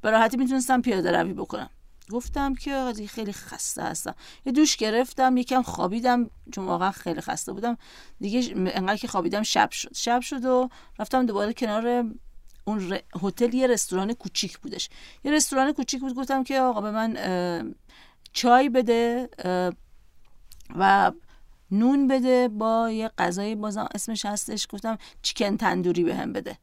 به 0.00 0.10
راحتی 0.10 0.36
می‌تونستم 0.36 0.82
پیاده 0.82 1.20
روی 1.20 1.32
بکنم. 1.32 1.70
گفتم 2.10 2.54
که 2.54 2.92
خیلی 3.08 3.32
خسته 3.32 3.82
هستم. 3.82 4.14
یه 4.46 4.52
دوش 4.52 4.76
گرفتم 4.76 5.36
یکم 5.36 5.62
خوابیدم 5.62 6.30
چون 6.52 6.64
واقعا 6.64 6.90
خیلی 6.90 7.20
خسته 7.20 7.52
بودم. 7.52 7.76
دیگه 8.20 8.54
انقدر 8.56 8.96
که 8.96 9.08
خوابیدم 9.08 9.42
شب 9.42 9.70
شد. 9.70 9.94
شب 9.94 10.20
شد 10.20 10.44
و 10.44 10.68
رفتم 10.98 11.26
دوباره 11.26 11.52
کنار 11.52 12.04
اون 12.64 12.98
هتل 13.22 13.54
یه 13.54 13.66
رستوران 13.66 14.12
کوچیک 14.12 14.58
بودش. 14.58 14.88
یه 15.24 15.32
رستوران 15.32 15.72
کوچیک 15.72 16.00
بود 16.00 16.14
گفتم 16.14 16.44
که 16.44 16.60
آقا 16.60 16.80
به 16.80 16.90
من 16.90 17.74
چای 18.32 18.68
بده 18.68 19.28
و 20.78 21.12
نون 21.70 22.08
بده 22.08 22.48
با 22.48 22.90
یه 22.90 23.10
غذای 23.18 23.54
بازم 23.54 23.88
اسمش 23.94 24.26
هستش 24.26 24.66
گفتم 24.70 24.98
چیکن 25.22 25.56
تندوری 25.56 26.04
بهم 26.04 26.32
بده. 26.32 26.58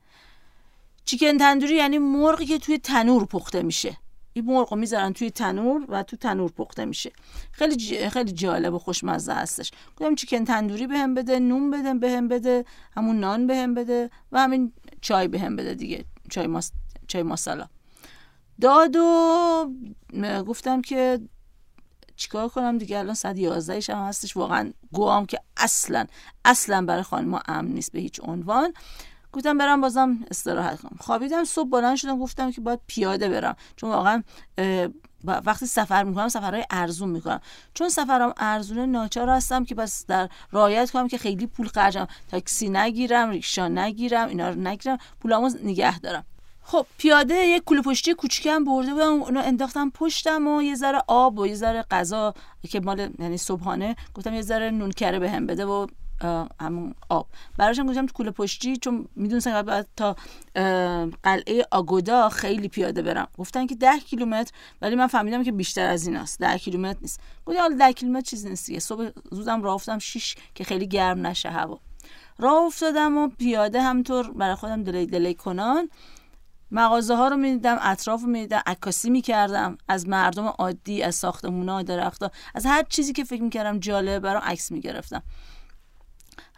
چیکن 1.05 1.37
تندوری 1.37 1.75
یعنی 1.75 1.97
مرغی 1.97 2.45
که 2.45 2.59
توی 2.59 2.77
تنور 2.77 3.25
پخته 3.25 3.61
میشه. 3.61 3.97
این 4.39 4.53
مرغ 4.53 4.73
می‌ذارن 4.73 5.13
توی 5.13 5.31
تنور 5.31 5.85
و 5.87 6.03
تو 6.03 6.17
تنور 6.17 6.51
پخته 6.51 6.85
میشه. 6.85 7.11
خیلی 7.51 8.09
خیلی 8.09 8.31
جالب 8.31 8.73
و 8.73 8.79
خوشمزه 8.79 9.33
هستش. 9.33 9.71
گفتم 9.97 10.15
چیکن 10.15 10.45
تندوری 10.45 10.87
بهم 10.87 11.13
بده 11.13 11.39
نون 11.39 11.71
بده 11.71 11.93
بهم 11.93 12.27
بده 12.27 12.65
همون 12.91 13.19
نان 13.19 13.47
بهم 13.47 13.73
بده 13.73 14.09
و 14.31 14.39
همین 14.39 14.73
چای 15.01 15.27
بهم 15.27 15.55
بده 15.55 15.73
دیگه 15.73 16.05
چای 16.29 16.47
ماس... 16.47 16.71
چای 17.07 17.23
ماسالا. 17.23 17.67
داد 18.61 18.95
و 18.95 20.43
گفتم 20.47 20.81
که 20.81 21.19
چیکار 22.15 22.49
کنم 22.49 22.77
دیگه 22.77 22.99
الان 22.99 23.13
صد 23.13 23.37
11 23.37 23.93
هم 23.93 24.07
هستش. 24.07 24.37
واقعا 24.37 24.71
گوام 24.93 25.25
که 25.25 25.39
اصلا 25.57 26.05
اصلا 26.45 26.85
برای 26.85 27.03
خانم 27.03 27.41
امن 27.47 27.71
نیست 27.71 27.91
به 27.91 27.99
هیچ 27.99 28.19
عنوان. 28.23 28.73
گفتم 29.33 29.57
برم 29.57 29.81
بازم 29.81 30.17
استراحت 30.31 30.81
کنم. 30.81 30.97
خوابیدم 30.99 31.43
صبح 31.43 31.69
بلند 31.69 31.95
شدم 31.95 32.19
گفتم 32.19 32.51
که 32.51 32.61
باید 32.61 32.79
پیاده 32.87 33.29
برم. 33.29 33.55
چون 33.75 33.89
واقعا 33.89 34.23
وقتی 35.23 35.65
سفر 35.65 36.03
می‌کنم 36.03 36.27
سفرهای 36.27 36.65
ارزون 36.69 37.09
می‌کنم. 37.09 37.41
چون 37.73 37.89
سفرم 37.89 38.33
ارزونه 38.37 38.85
ناچار 38.85 39.29
هستم 39.29 39.65
که 39.65 39.75
بس 39.75 40.05
در 40.05 40.29
رایت 40.51 40.91
کنم 40.91 41.07
که 41.07 41.17
خیلی 41.17 41.47
پول 41.47 41.67
خرجم 41.67 42.07
تاکسی 42.31 42.69
نگیرم 42.69 43.29
ریکشا 43.29 43.67
نگیرم 43.67 44.27
اینا 44.27 44.49
رو 44.49 44.55
نگیرم. 44.55 44.97
پولامو 45.19 45.49
نگه 45.63 45.99
دارم. 45.99 46.25
خب 46.61 46.85
پیاده 46.97 47.35
یه 47.35 47.59
کوله 47.59 47.81
پشتی 47.81 48.13
کوچیکم 48.13 48.63
برده 48.63 48.93
بودم. 48.93 49.23
اونو 49.23 49.39
انداختم 49.39 49.89
پشتم 49.89 50.47
و 50.47 50.61
یه 50.61 50.75
ذره 50.75 51.01
آب 51.07 51.39
و 51.39 51.47
یه 51.47 51.55
ذره 51.55 51.85
غذا 51.91 52.33
که 52.69 52.79
مال 52.79 53.09
یعنی 53.19 53.37
صبحانه 53.37 53.95
گفتم 54.13 54.33
یه 54.33 54.41
ذره 54.41 54.71
نون 54.71 54.91
کره 54.91 55.19
بهم 55.19 55.45
بده 55.45 55.65
و 55.65 55.87
همون 56.61 56.95
آب. 57.09 57.27
براشم 57.57 57.87
گفتم 57.87 58.05
تو 58.05 58.13
کوله 58.13 58.31
پشتی 58.31 58.77
چون 58.77 59.07
می‌دونستم 59.15 59.61
بعد 59.61 59.87
تا 59.95 60.15
قلعه 61.23 61.65
آگودا 61.71 62.29
خیلی 62.29 62.67
پیاده 62.67 63.01
برم. 63.01 63.27
گفتن 63.37 63.67
که 63.67 63.75
ده 63.75 63.99
کیلومتر 63.99 64.51
ولی 64.81 64.95
من 64.95 65.07
فهمیدم 65.07 65.43
که 65.43 65.51
بیشتر 65.51 65.87
از 65.87 66.07
این 66.07 66.17
است 66.17 66.39
ده 66.39 66.57
کیلومتر 66.57 66.99
نیست. 67.01 67.19
گفتم 67.45 67.61
حالا 67.61 67.75
ده 67.75 67.93
کیلومتر 67.93 68.29
چیزی 68.29 68.49
نیست 68.49 68.79
صبح 68.79 69.09
زودم 69.31 69.63
راه 69.63 69.73
افتادم 69.73 69.99
شیش 69.99 70.35
که 70.55 70.63
خیلی 70.63 70.87
گرم 70.87 71.27
نشه 71.27 71.49
هوا. 71.49 71.79
راه 72.37 72.63
افتادم 72.63 73.17
و 73.17 73.27
پیاده 73.27 73.81
همطور 73.81 74.31
برای 74.31 74.55
خودم 74.55 74.83
دلی 74.83 75.05
دلی 75.05 75.33
کنان. 75.33 75.89
مغازه 76.71 77.15
ها 77.15 77.27
رو 77.27 77.37
می‌دیدم 77.37 77.77
اطراف 77.81 78.21
رو 78.21 78.27
می‌دیدم 78.27 78.61
عکاسی 78.65 79.09
می‌کردم. 79.09 79.77
از 79.87 80.07
مردم 80.07 80.45
عادی 80.45 81.03
از 81.03 81.15
ساختمونا 81.15 81.81
درختها 81.81 82.31
از 82.55 82.65
هر 82.65 82.83
چیزی 82.83 83.13
که 83.13 83.23
فکر 83.23 83.41
می‌کردم 83.41 83.79
جالبه 83.79 84.19
برام 84.19 84.41
عکس 84.41 84.71
می‌گرفتم. 84.71 85.23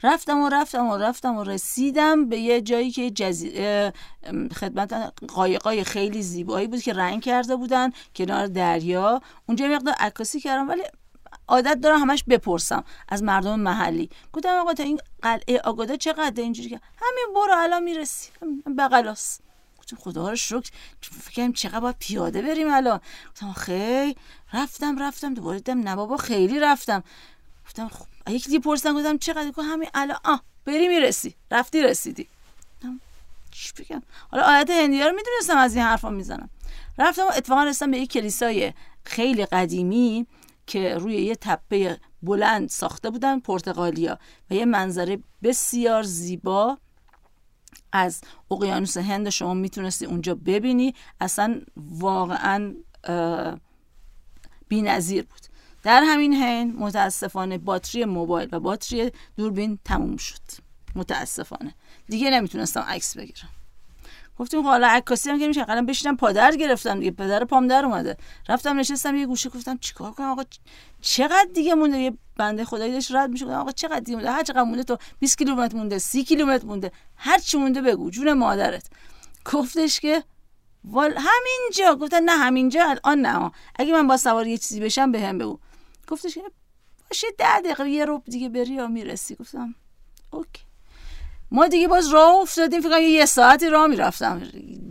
رفتم 0.03 0.41
و 0.41 0.49
رفتم 0.49 0.87
و 0.87 0.97
رفتم 0.97 1.35
و 1.35 1.43
رسیدم 1.43 2.29
به 2.29 2.37
یه 2.37 2.61
جایی 2.61 2.91
که 2.91 3.11
جزیره 3.11 3.93
خدمت 4.55 5.13
قایقای 5.27 5.83
خیلی 5.83 6.21
زیبایی 6.21 6.67
بود 6.67 6.81
که 6.81 6.93
رنگ 6.93 7.21
کرده 7.21 7.55
بودن 7.55 7.91
کنار 8.15 8.47
دریا. 8.47 9.21
اونجا 9.47 9.67
مقدار 9.67 9.95
عکاسی 9.99 10.39
کردم 10.39 10.69
ولی 10.69 10.83
عادت 11.47 11.81
دارم 11.81 11.99
همش 11.99 12.23
بپرسم 12.23 12.83
از 13.09 13.23
مردم 13.23 13.59
محلی. 13.59 14.09
گفتم 14.33 14.49
آقا 14.49 14.73
تا 14.73 14.83
این 14.83 14.99
قلعه 15.21 15.59
آگاده 15.59 15.97
چقدر 15.97 16.43
اینجوری 16.43 16.69
که؟ 16.69 16.79
همین 16.97 17.35
برو 17.35 17.53
الان 17.57 17.83
می‌رسی. 17.83 18.29
بغلاس 18.77 19.39
گفتم 19.79 19.95
خدا 19.95 20.29
رو 20.29 20.35
شکر. 20.35 20.71
فکرم 21.01 21.53
چقدر 21.53 21.79
باید 21.79 21.95
پیاده 21.99 22.41
بریم 22.41 22.73
الان. 22.73 22.99
گفتم 23.31 23.53
خیلی 23.53 24.15
رفتم 24.53 24.99
رفتم. 24.99 25.33
دوباره 25.33 25.57
دیدم 25.59 25.79
نه 25.79 25.95
بابا 25.95 26.17
خیلی 26.17 26.59
رفتم. 26.59 27.03
گفتم 27.65 27.88
خب 27.88 28.06
یکی 28.30 28.50
دیگه 28.50 28.60
پرسیدن 28.60 28.93
گفتم 28.93 29.17
چقدر؟ 29.17 29.50
گفتم 29.50 29.62
همین 29.62 29.89
الان. 29.93 30.17
آه 30.24 30.43
بری 30.65 30.88
می‌رسی. 30.88 31.36
رفتی 31.52 31.82
رسیدی. 31.82 32.28
چی 33.52 33.74
بگم؟ 33.80 34.02
حالا 34.32 34.43
آیت 34.43 34.69
هندی 34.69 35.02
رو 35.02 35.12
می‌دونستم 35.12 35.58
از 35.58 35.76
این 35.76 35.84
حرفا 35.84 36.10
می‌زنم. 36.10 36.50
رفتم 36.97 37.21
و 37.21 37.32
اتفاقا 37.38 37.63
رسیدم 37.63 37.91
به 37.91 37.97
یک 37.97 38.12
کلیسای 38.12 38.74
خیلی 39.04 39.45
قدیمی 39.45 40.28
که 40.67 40.95
روی 40.95 41.15
یه 41.15 41.36
تپه 41.36 42.00
بلند 42.24 42.69
ساخته 42.69 43.10
بودن 43.10 43.39
پرتغالیا. 43.39 44.19
و 44.50 44.54
یه 44.54 44.65
منظره 44.65 45.19
بسیار 45.43 46.04
زیبا 46.04 46.78
از 47.91 48.21
اقیانوس 48.52 48.97
هند 48.97 49.30
شما 49.30 49.54
می‌تونستی 49.54 50.06
اونجا 50.06 50.36
ببینی. 50.36 50.95
اصلا 51.19 51.62
واقعا 51.76 52.76
بی 54.67 54.82
نظیر 54.82 55.24
بود. 55.24 55.41
در 55.83 56.03
همین 56.03 56.33
حین 56.33 56.75
متاسفانه 56.77 57.57
باتری 57.57 58.05
موبایل 58.05 58.49
و 58.51 58.59
باتری 58.59 59.11
دوربین 59.37 59.79
تموم 59.85 60.17
شد. 60.17 60.41
متاسفانه. 60.95 61.73
دیگه 62.07 62.29
نمی‌تونستم 62.29 62.81
عکس 62.81 63.17
بگیرم. 63.17 63.49
گفتیم 64.39 64.61
خب 64.61 64.67
حالا 64.67 64.87
عکاسی 64.87 65.29
هم 65.29 65.39
که 65.39 65.47
میشه. 65.47 65.63
قلم 65.63 65.85
بشینم 65.85 66.17
پادر 66.17 66.55
گرفتم 66.55 66.99
دیگه. 66.99 67.11
پدر 67.11 67.45
پام 67.45 67.67
در 67.67 67.85
اومده. 67.85 68.17
رفتم 68.49 68.79
نشستم 68.79 69.15
یه 69.15 69.25
گوشه 69.25 69.49
گفتم 69.49 69.77
چیکار 69.77 70.11
کنم؟ 70.11 70.31
آقا 70.31 70.43
چقدر 71.01 71.47
دیگه 71.53 71.75
مونده؟ 71.75 71.97
یه 71.97 72.13
بنده 72.37 72.65
خدایی 72.65 72.91
داشت 72.91 73.11
رد 73.11 73.29
میشه 73.29 73.45
آقا 73.45 73.71
چقدر 73.71 73.99
دیگه 73.99 74.17
مونده؟ 74.17 74.31
هر 74.31 74.43
چقدر 74.43 74.63
مونده 74.63 74.83
تو 74.83 74.97
20 75.19 75.37
کیلومتر 75.37 75.77
مونده 75.77 75.97
30 75.97 76.23
کیلومتر 76.23 76.65
مونده. 76.65 76.91
هر 77.15 77.37
چی 77.37 77.57
مونده 77.57 77.81
بگو. 77.81 78.09
جون 78.09 78.33
مادرت. 78.33 78.87
گفتش 79.45 79.99
که 79.99 80.23
وال 80.83 81.13
همینجا. 81.17 81.95
گفتن 81.95 82.23
نه 82.23 82.31
همینجا 82.31 82.83
الان 82.89 83.21
نه. 83.21 83.51
اگه 83.75 83.93
من 83.93 84.07
با 84.07 84.17
سوار 84.17 84.47
یه 84.47 84.57
چیزی 84.57 84.79
بشم 84.79 85.11
بهم 85.11 85.37
به 85.37 85.45
بگو. 85.45 85.59
گفتش 86.12 86.36
که 86.36 86.41
باشه 87.10 87.28
ده 87.38 87.60
دقیقه 87.60 87.89
یه 87.89 88.06
رو 88.06 88.21
دیگه 88.26 88.50
بری 88.50 88.74
یا 88.74 88.88
می‌رسی. 88.88 89.36
گفتم 89.36 89.76
اوکی. 90.32 90.63
ما 91.52 91.67
دیگه 91.67 91.88
باز 91.88 92.08
راه 92.08 92.36
افتادیم 92.36 92.82
فکر 92.82 93.00
یه 93.00 93.26
ساعتی 93.26 93.69
راه 93.69 93.88
می‌رفتم. 93.88 94.41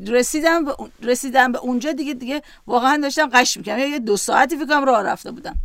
رسیدم 0.06 0.64
به 0.64 0.74
رسیدم 1.02 1.52
به 1.52 1.58
اونجا 1.58 1.92
دیگه 1.92 2.14
دیگه 2.14 2.42
واقعا 2.66 2.96
داشتم 3.02 3.30
قش 3.32 3.56
می‌کنم 3.56 3.78
یه 3.78 3.98
دو 3.98 4.16
ساعتی 4.16 4.56
فکرم 4.56 4.84
راه 4.84 5.02
رفته 5.02 5.30
بودم. 5.30 5.56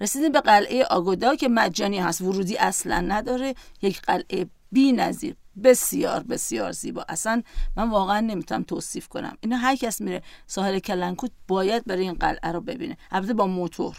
رسیدیم 0.00 0.32
به 0.32 0.40
قلعه 0.40 0.84
آگودا 0.84 1.34
که 1.34 1.48
مجانی 1.48 1.98
هست. 1.98 2.20
ورودی 2.20 2.56
اصلا 2.56 3.00
نداره. 3.00 3.54
یک 3.82 4.00
قلعه 4.00 4.46
بی 4.72 4.92
نظیر 4.92 5.36
بسیار 5.64 6.22
بسیار 6.22 6.72
زیبا. 6.72 7.04
اصلا 7.08 7.42
من 7.76 7.90
واقعا 7.90 8.20
نمی‌تونم 8.20 8.62
توصیف 8.62 9.08
کنم. 9.08 9.36
اینا 9.40 9.56
هر 9.56 9.76
کس 9.76 10.00
میره. 10.00 10.22
ساحل 10.46 10.78
کلنکوت 10.78 11.30
باید 11.48 11.84
برای 11.84 12.02
این 12.02 12.14
قلعه 12.14 12.52
رو 12.52 12.60
ببینه. 12.60 12.96
البته 13.10 13.34
با 13.34 13.46
موتور. 13.46 13.96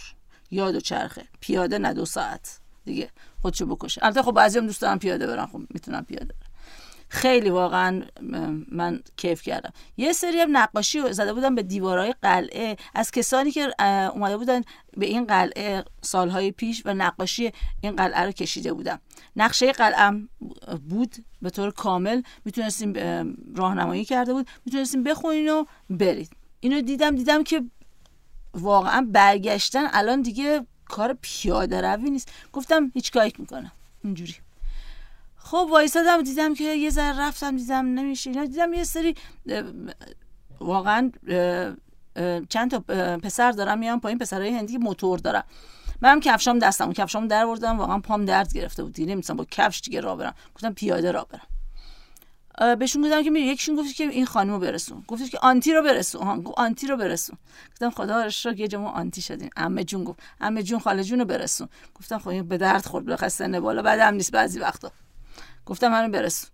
یاد 0.52 0.76
و 0.76 0.80
چرخه. 0.80 1.26
پیاده 1.40 1.78
نه 1.78 1.94
دو 1.94 2.06
ساعت. 2.06 2.60
دیگه 2.86 3.10
خودشو 3.42 3.66
بکشه. 3.66 4.06
البته 4.06 4.22
خب 4.22 4.32
بعضی 4.32 4.60
هم 4.60 4.66
دوست 4.66 4.82
دارم 4.82 5.00
پیاده 5.00 5.28
برم 5.28 5.46
خب 5.46 5.62
می‌تونم 5.70 6.06
پیاده 6.06 6.26
برم 6.26 6.48
خیلی 7.10 7.50
واقعا 7.50 8.02
من 8.72 9.02
کیف 9.18 9.42
کردم. 9.42 9.74
یه 9.98 10.14
سری 10.14 10.40
هم 10.40 10.58
نقاشی 10.58 11.14
زده 11.14 11.34
بودم 11.34 11.56
به 11.56 11.64
دیوارهای 11.64 12.14
قلعه. 12.22 12.78
از 12.96 13.12
کسانی 13.12 13.52
که 13.52 13.84
اومده 14.14 14.38
بودن 14.38 14.62
به 14.98 15.06
این 15.06 15.26
قلعه 15.26 15.86
سالهای 16.02 16.52
پیش 16.52 16.82
و 16.86 16.94
نقاشی 16.94 17.52
این 17.82 17.96
قلعه 17.96 18.22
رو 18.22 18.32
کشیده 18.32 18.74
بودم 18.74 19.00
نقشه 19.36 19.72
قلعه 19.72 20.28
بود 20.90 21.16
به 21.42 21.50
طور 21.50 21.72
کامل. 21.72 22.22
می‌تونستیم 22.46 22.94
راهنمایی 23.56 24.06
کرده 24.06 24.34
بود. 24.34 24.48
می‌تونستیم 24.66 25.04
بخونین 25.04 25.50
و 25.50 25.66
برید. 25.90 26.32
اینو 26.60 26.82
دیدم 26.82 27.16
دیدم 27.16 27.44
که 27.44 27.64
واقعا 28.58 29.08
برگشتن 29.12 29.88
الان 29.92 30.22
دیگه 30.22 30.66
کار 30.86 31.18
پیاده 31.22 31.82
روی 31.82 32.10
نیست. 32.10 32.32
گفتم 32.54 32.92
هیچ 32.94 33.12
کاری 33.12 33.34
می‌کنم. 33.38 33.72
اینجوری. 34.04 34.36
خب 35.38 35.68
وایسادم 35.72 36.22
دیدم 36.22 36.54
که 36.54 36.64
یه 36.64 36.90
ذره 36.90 37.20
رفتم 37.20 37.58
دیدم 37.58 37.86
نمیشه. 37.86 38.30
اینا 38.30 38.46
دیدم 38.46 38.74
یه 38.74 38.84
سری 38.84 39.16
واقعا 40.60 41.12
چند 42.50 42.72
تا 42.72 42.80
پسر 43.18 43.52
دارم 43.52 43.80
میام 43.80 44.00
پایین. 44.00 44.18
پسرای 44.18 44.50
هندی 44.50 44.78
موتور 44.78 45.20
دارم 45.20 45.44
منم 46.02 46.20
کفشام 46.20 46.60
دستم 46.60 46.94
کفشام 46.94 47.28
در 47.28 47.46
بردم. 47.46 47.78
واقعا 47.78 48.00
پام 48.00 48.26
درد 48.26 48.54
گرفته 48.54 48.84
بود. 48.84 48.94
دیگه 48.94 49.12
نمی‌تونم 49.12 49.38
با 49.38 49.46
کفش 49.52 49.82
دیگه 49.82 50.02
راه 50.02 50.18
برم. 50.18 50.36
گفتم 50.56 50.74
پیاده 50.74 51.12
راه 51.12 51.28
برم. 51.28 51.48
بهشون 52.80 53.02
گفتم 53.02 53.24
که 53.24 53.30
میری. 53.30 53.46
یکشون 53.46 53.76
گفت 53.76 53.96
که 53.96 54.04
این 54.04 54.26
خانمو 54.26 54.60
برسون. 54.60 55.04
گفت 55.08 55.32
که 55.32 55.40
آنتی 55.42 55.74
رو 55.74 55.82
برسون. 55.82 56.42
گفت 56.42 56.60
آنتی 56.60 56.88
رو 56.88 56.98
برسون. 56.98 57.38
گفتم 57.72 57.90
خدا 57.90 58.24
رو 58.24 58.30
شکر 58.30 58.60
یه 58.60 58.68
جمع 58.68 58.88
آنتی 58.88 59.22
شدیم. 59.22 59.50
عمه 59.58 59.84
جون 59.84 60.04
گفت. 60.04 60.20
عمه 60.42 60.64
جون 60.64 60.80
خاله 60.80 61.04
جون 61.04 61.20
رو 61.20 61.26
برسون. 61.26 61.70
گفتم 61.96 62.18
خب 62.18 62.44
به 62.44 62.58
درد 62.58 62.86
خورد 62.86 63.06
بخواد 63.06 63.30
سن 63.30 63.60
بالا. 63.60 63.82
بعدم 63.82 64.14
نیست 64.14 64.32
بعضی 64.32 64.60
وقتا. 64.60 64.92
گفتم 65.66 65.88
منو 65.88 66.12
برسون. 66.12 66.50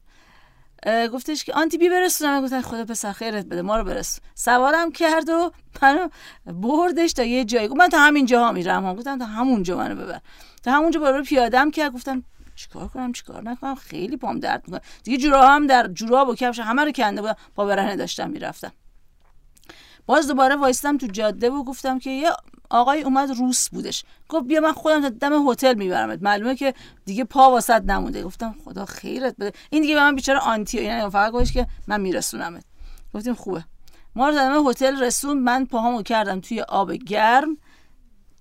گفتش 1.13 1.43
که 1.43 1.53
آنتی 1.53 1.77
بی 1.77 1.89
برسونم. 1.89 2.43
گفتن 2.43 2.61
خدا 2.61 2.85
پسر 2.85 3.11
خیرت 3.11 3.45
بده 3.45 3.61
ما 3.61 3.77
رو 3.77 3.83
برسون. 3.83 4.25
سوارم 4.35 4.91
کرد 4.91 5.29
و 5.29 5.51
منو 5.81 6.09
بردش 6.45 7.13
تا 7.13 7.23
یه 7.23 7.45
جایی. 7.45 7.67
گفت 7.67 7.79
من 7.79 7.89
تا 7.89 7.99
همین 7.99 8.25
جاها 8.25 8.51
میرم. 8.51 8.95
گفتم 8.95 9.19
تا 9.19 9.25
همونجا 9.25 9.77
منو 9.77 9.95
ببر. 9.95 10.19
تا 10.63 10.71
همونجا 10.71 10.99
برو 10.99 11.23
پیادم 11.23 11.71
کرد. 11.71 11.93
گفتم 11.93 12.23
چیکار 12.55 12.87
کنم 12.87 13.11
چیکار 13.11 13.43
نکنم؟ 13.43 13.75
خیلی 13.75 14.17
پام 14.17 14.39
درد 14.39 14.63
می‌کنه. 14.67 14.81
دیگه 15.03 15.17
جورا 15.17 15.47
هم 15.47 15.67
در 15.67 15.87
جوراب 15.87 16.29
و 16.29 16.35
کفش 16.35 16.59
همه 16.59 16.83
رو 16.83 16.91
کنده 16.91 17.21
بودم. 17.21 17.35
پا 17.55 17.65
برهنه 17.65 17.95
داشتم 17.95 18.29
می‌رفتم. 18.29 18.71
باز 20.05 20.27
دوباره 20.27 20.55
وایستم 20.55 20.97
تو 20.97 21.07
جاده 21.07 21.49
و 21.49 21.63
گفتم 21.63 21.99
که 21.99 22.09
یه 22.09 22.29
آقای 22.69 23.01
اومد 23.01 23.31
روس 23.31 23.69
بودش. 23.69 24.03
گفت 24.29 24.45
بیا 24.45 24.61
من 24.61 24.71
خودم 24.71 25.01
تا 25.01 25.09
دم 25.09 25.49
هتل 25.49 25.73
میبرمت. 25.73 26.19
معلومه 26.21 26.55
که 26.55 26.73
دیگه 27.05 27.23
پا 27.23 27.51
واسط 27.51 27.81
نمونده. 27.81 28.23
گفتم 28.23 28.55
خدا 28.65 28.85
خیرت 28.85 29.35
بده. 29.35 29.53
این 29.69 29.81
دیگه 29.81 29.95
به 29.95 30.01
من 30.01 30.15
بیچاره 30.15 30.39
آنتی 30.39 30.83
یعنی 30.83 31.09
فقط 31.09 31.31
گفتش 31.31 31.53
که 31.53 31.67
من 31.87 32.01
میرسونمت. 32.01 32.63
گفتیم 33.13 33.33
خوبه. 33.33 33.65
ما 34.15 34.29
رو 34.29 34.35
دم 34.35 34.69
هتل 34.69 35.03
رسون 35.03 35.39
من 35.39 35.65
پاهامو 35.65 36.03
کردم 36.03 36.39
توی 36.39 36.61
آب 36.61 36.93
گرم. 36.93 37.57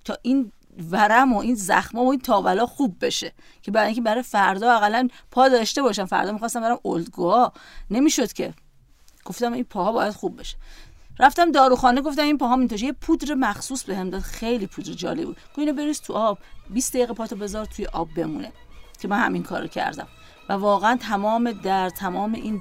تا 0.05 0.17
این 0.23 0.53
ورم 0.91 1.33
و 1.33 1.39
این 1.39 1.55
زخم 1.55 1.99
و 1.99 2.09
این 2.09 2.21
تاولا 2.21 2.67
خوب 2.67 3.05
بشه. 3.05 3.33
که 3.63 3.71
برای 3.71 3.87
اینکه 3.87 4.01
برای 4.01 4.23
فردا 4.23 4.73
اقلا 4.73 5.09
پا 5.31 5.49
داشته 5.49 5.83
باشم. 5.83 6.05
فردا 6.05 6.33
می‌خواستم 6.33 6.61
برم 6.61 6.79
اولدگوها 6.83 7.53
نمی‌شد 7.91 8.33
که. 8.33 8.55
گفتم 9.25 9.53
این 9.53 9.65
پاها 9.65 9.93
باید 9.93 10.13
خوب 10.13 10.41
بشه. 10.41 10.57
رفتم 11.19 11.53
داروخانه 11.53 12.01
گفتم 12.01 12.23
این 12.23 12.39
پاهام 12.39 12.59
اینطوری 12.59 12.87
یه 12.87 12.93
پودر 12.93 13.35
مخصوص 13.35 13.85
بهم 13.85 14.11
داد. 14.11 14.21
خیلی 14.21 14.67
پودر 14.67 14.93
جالب 14.93 15.25
بود. 15.25 15.37
گفت 15.37 15.59
اینو 15.59 15.73
بریز 15.73 16.01
تو 16.01 16.13
آب. 16.13 16.39
20 16.71 16.93
دقیقه 16.93 17.15
پاتو 17.15 17.37
بذار 17.37 17.65
توی 17.65 17.87
آب 17.87 18.09
بمونه. 18.17 18.53
که 19.01 19.09
من 19.09 19.19
همین 19.19 19.43
کارو 19.43 19.67
کردم. 19.67 20.09
و 20.49 20.53
واقعا 20.53 20.97
تمام 20.97 21.53
در 21.53 21.91
تمام 21.91 22.35
این 22.35 22.61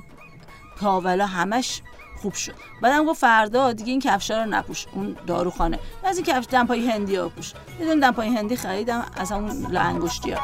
تاولا 0.80 1.26
همش 1.26 1.82
خوب 2.22 2.34
شد. 2.34 2.54
بعدم 2.82 3.06
گفت 3.06 3.22
فردا 3.22 3.74
دیگه 3.74 3.92
این 3.92 4.00
کفشا 4.00 4.44
رو 4.44 4.50
نپوش 4.50 4.86
اون 4.94 5.16
داروخانه. 5.28 5.80
باز 6.04 6.12
از 6.12 6.18
این 6.18 6.26
کفش 6.26 6.48
دمپای 6.52 6.90
هندی 6.90 7.16
ها 7.16 7.30
پوش. 7.30 7.54
یه 7.80 7.96
دمپای 7.96 8.28
هندی 8.28 8.56
خریدم 8.56 9.06
از 9.16 9.32
اون 9.32 9.72
لانگشتی 9.72 10.32
ها 10.32 10.42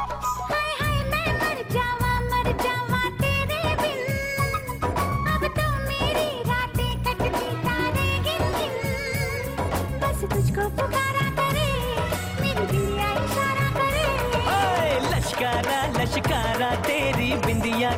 لشکارا 15.17 16.03
لشکارا 16.03 16.75
تیری 16.75 17.35
بندیا 17.35 17.89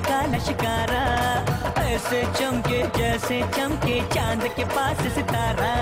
ऐसे 2.08 2.22
चमके 2.38 2.82
जैसे 2.98 3.40
चमके 3.56 4.00
चांद 4.14 4.42
के 4.56 4.64
पास 4.64 5.14
सितारा 5.14 5.74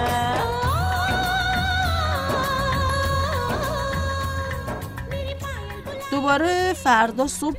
دوباره 6.10 6.72
فردا 6.72 7.26
صبح 7.26 7.58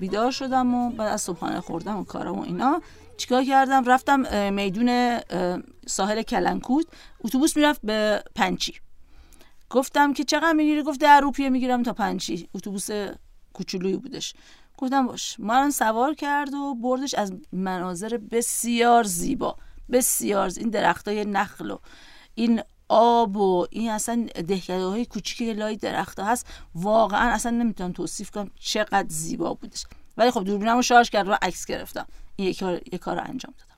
بیدار 0.00 0.30
شدم 0.30 0.74
و 0.74 0.90
بعد 0.90 1.12
از 1.12 1.20
صبحانه 1.20 1.60
خوردم 1.60 1.96
و 1.96 2.04
کارم 2.04 2.38
و 2.38 2.42
اینا 2.42 2.82
چیکار 3.16 3.44
کردم 3.44 3.84
رفتم 3.84 4.50
میدون 4.52 5.20
ساحل 5.86 6.22
کلنکوت 6.22 6.86
اتوبوس 7.24 7.56
میرفت 7.56 7.80
به 7.84 8.22
پنچی 8.34 8.74
گفتم 9.70 10.12
که 10.12 10.24
چقدر 10.24 10.52
میگیری 10.52 10.82
گفت 10.82 11.00
در 11.00 11.20
روپیه 11.20 11.48
میگیرم 11.48 11.82
تا 11.82 11.92
پنچی 11.92 12.48
اتوبوس 12.54 12.88
کوچولویی 13.52 13.96
بودش 13.96 14.34
گفتم 14.81 15.07
باش. 15.07 15.35
من 15.39 15.69
سوار 15.69 16.13
کرد 16.13 16.53
و 16.53 16.75
بردش 16.75 17.13
از 17.13 17.33
مناظر 17.51 18.17
بسیار 18.17 19.03
زیبا. 19.03 19.55
بسیار 19.91 20.51
این 20.57 20.69
درخت 20.69 21.07
های 21.07 21.25
نخل 21.25 21.71
و 21.71 21.77
این 22.35 22.61
آب 22.89 23.37
و 23.37 23.67
این 23.69 23.89
اصلا 23.89 24.25
دهکده 24.47 24.85
های 24.85 25.05
لای 25.53 25.75
درخت 25.75 26.19
ها 26.19 26.25
هست. 26.25 26.45
واقعا 26.75 27.31
اصلا 27.31 27.51
نمی‌تونم 27.51 27.91
توصیف 27.91 28.31
کنم 28.31 28.51
چقدر 28.59 29.05
زیبا 29.09 29.53
بودش. 29.53 29.85
ولی 30.17 30.31
خب 30.31 30.43
دوربینم 30.43 30.75
رو 30.75 30.81
شارژ 30.81 31.09
کردم 31.09 31.31
و 31.31 31.37
عکس 31.41 31.65
گرفتم. 31.65 32.05
این 32.35 32.47
یک 32.47 32.59
کار, 32.59 32.73
یک 32.73 32.95
کار 32.95 33.15
رو 33.15 33.21
انجام 33.21 33.53
دادم. 33.57 33.71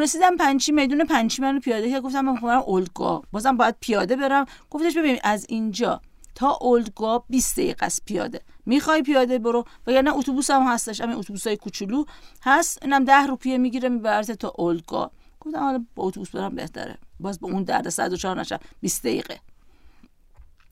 رسیدم 0.00 0.36
پنچی 0.36 0.72
میدون 0.72 1.04
پنچی 1.04 1.42
منو 1.42 1.60
پیاده 1.60 1.90
که 1.90 2.00
گفتم 2.00 2.20
من 2.20 2.34
برم 2.34 2.62
اولگاه 2.66 3.22
بازم 3.32 3.56
باید 3.56 3.74
پیاده 3.80 4.16
برم. 4.16 4.46
گفتش 4.70 4.96
ببین 4.96 5.18
از 5.22 5.46
اینجا 5.48 6.00
تا 6.36 6.58
اولدگاه 6.60 7.24
20 7.28 7.56
دقیقه 7.56 7.86
است 7.86 8.02
پیاده. 8.04 8.40
می‌خوای 8.66 9.02
پیاده 9.02 9.38
برو؟ 9.38 9.64
وگرنه 9.86 10.16
اتوبوس 10.16 10.50
هم 10.50 10.62
هستش 10.62 11.00
همین 11.00 11.16
اتوبوس 11.16 11.46
های 11.46 11.56
کوچولو 11.56 12.04
هست. 12.42 12.78
اینم 12.82 13.04
10 13.04 13.26
روپیه 13.26 13.58
می‌گیره 13.58 13.88
میبرت 13.88 14.32
تا 14.32 14.52
اولدگاه 14.56 15.10
گفتم 15.40 15.58
حالا 15.58 15.84
با 15.94 16.04
اتوبوس 16.04 16.30
برم 16.30 16.54
بهتره. 16.54 16.98
باز 17.20 17.38
به 17.38 17.46
اون 17.46 17.62
درد 17.62 17.88
104 17.88 18.40
نشه 18.40 18.58
20 18.80 19.02
دقیقه. 19.02 19.40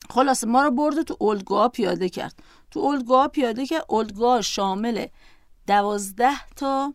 خلاص 0.09 0.43
ما 0.43 0.63
رو 0.63 0.71
برد 0.71 1.01
تو 1.01 1.15
اولدگاه 1.19 1.69
پیاده 1.69 2.09
کرد. 2.09 2.43
تو 2.71 2.79
اولدگاه 2.79 3.27
پیاده 3.27 3.65
کرد 3.65 3.85
اولدگاه 3.87 4.41
شامل 4.41 5.07
دوازده 5.67 6.33
تا 6.55 6.93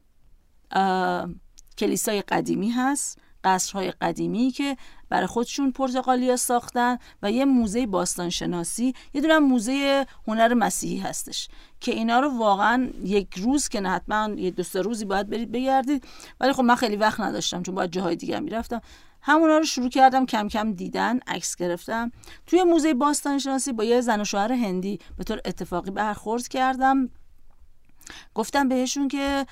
کلیسای 1.79 2.23
قدیمی 2.23 2.71
هست 2.71 3.19
قصرهای 3.45 3.91
قدیمی 3.91 4.51
که 4.51 4.77
برای 5.11 5.27
خودشون 5.27 5.71
پرتغالیا 5.71 6.37
ساختن 6.37 6.99
و 7.23 7.31
یه 7.31 7.45
موزه 7.45 7.87
باستانشناسی 7.87 8.95
یه 9.15 9.21
دونه 9.21 9.39
موزه 9.39 10.07
هنر 10.29 10.55
مسیحی 10.55 10.99
هستش 10.99 11.49
که 11.81 11.93
اینا 11.93 12.21
رو 12.21 12.39
واقعا 12.39 12.91
یک 13.05 13.39
روز 13.39 13.69
که 13.69 13.81
نه 13.81 13.91
حتما 13.91 14.29
یه 14.37 14.51
دو 14.51 14.63
سه 14.63 14.83
روزی 14.83 15.05
باید 15.05 15.31
برید 15.31 15.53
بگردید. 15.53 16.05
ولی 16.41 16.53
خب 16.53 16.63
من 16.63 16.75
خیلی 16.75 16.97
وقت 16.97 17.21
نداشتم 17.21 17.63
چون 17.63 17.75
باید 17.75 17.91
جاهای 17.91 18.17
دیگه 18.17 18.41
می‌رفتم. 18.41 18.81
همونا 19.23 19.59
رو 19.59 19.65
شروع 19.65 19.89
کردم 19.89 20.27
کم 20.27 20.49
کم 20.49 20.73
دیدن 20.73 21.21
عکس 21.27 21.57
گرفتم. 21.57 22.13
توی 22.47 22.65
موزه 22.65 22.95
باستانشناسی 22.95 23.73
با 23.73 23.85
یه 23.85 24.01
زن 24.01 24.21
و 24.21 24.25
شوهر 24.25 24.53
هندی 24.53 24.99
به 25.19 25.25
طور 25.25 25.41
اتفاقی 25.45 25.91
برخورد 25.91 26.49
کردم. 26.49 27.11
گفتم 28.35 28.69
بهشون 28.69 29.09
که 29.09 29.47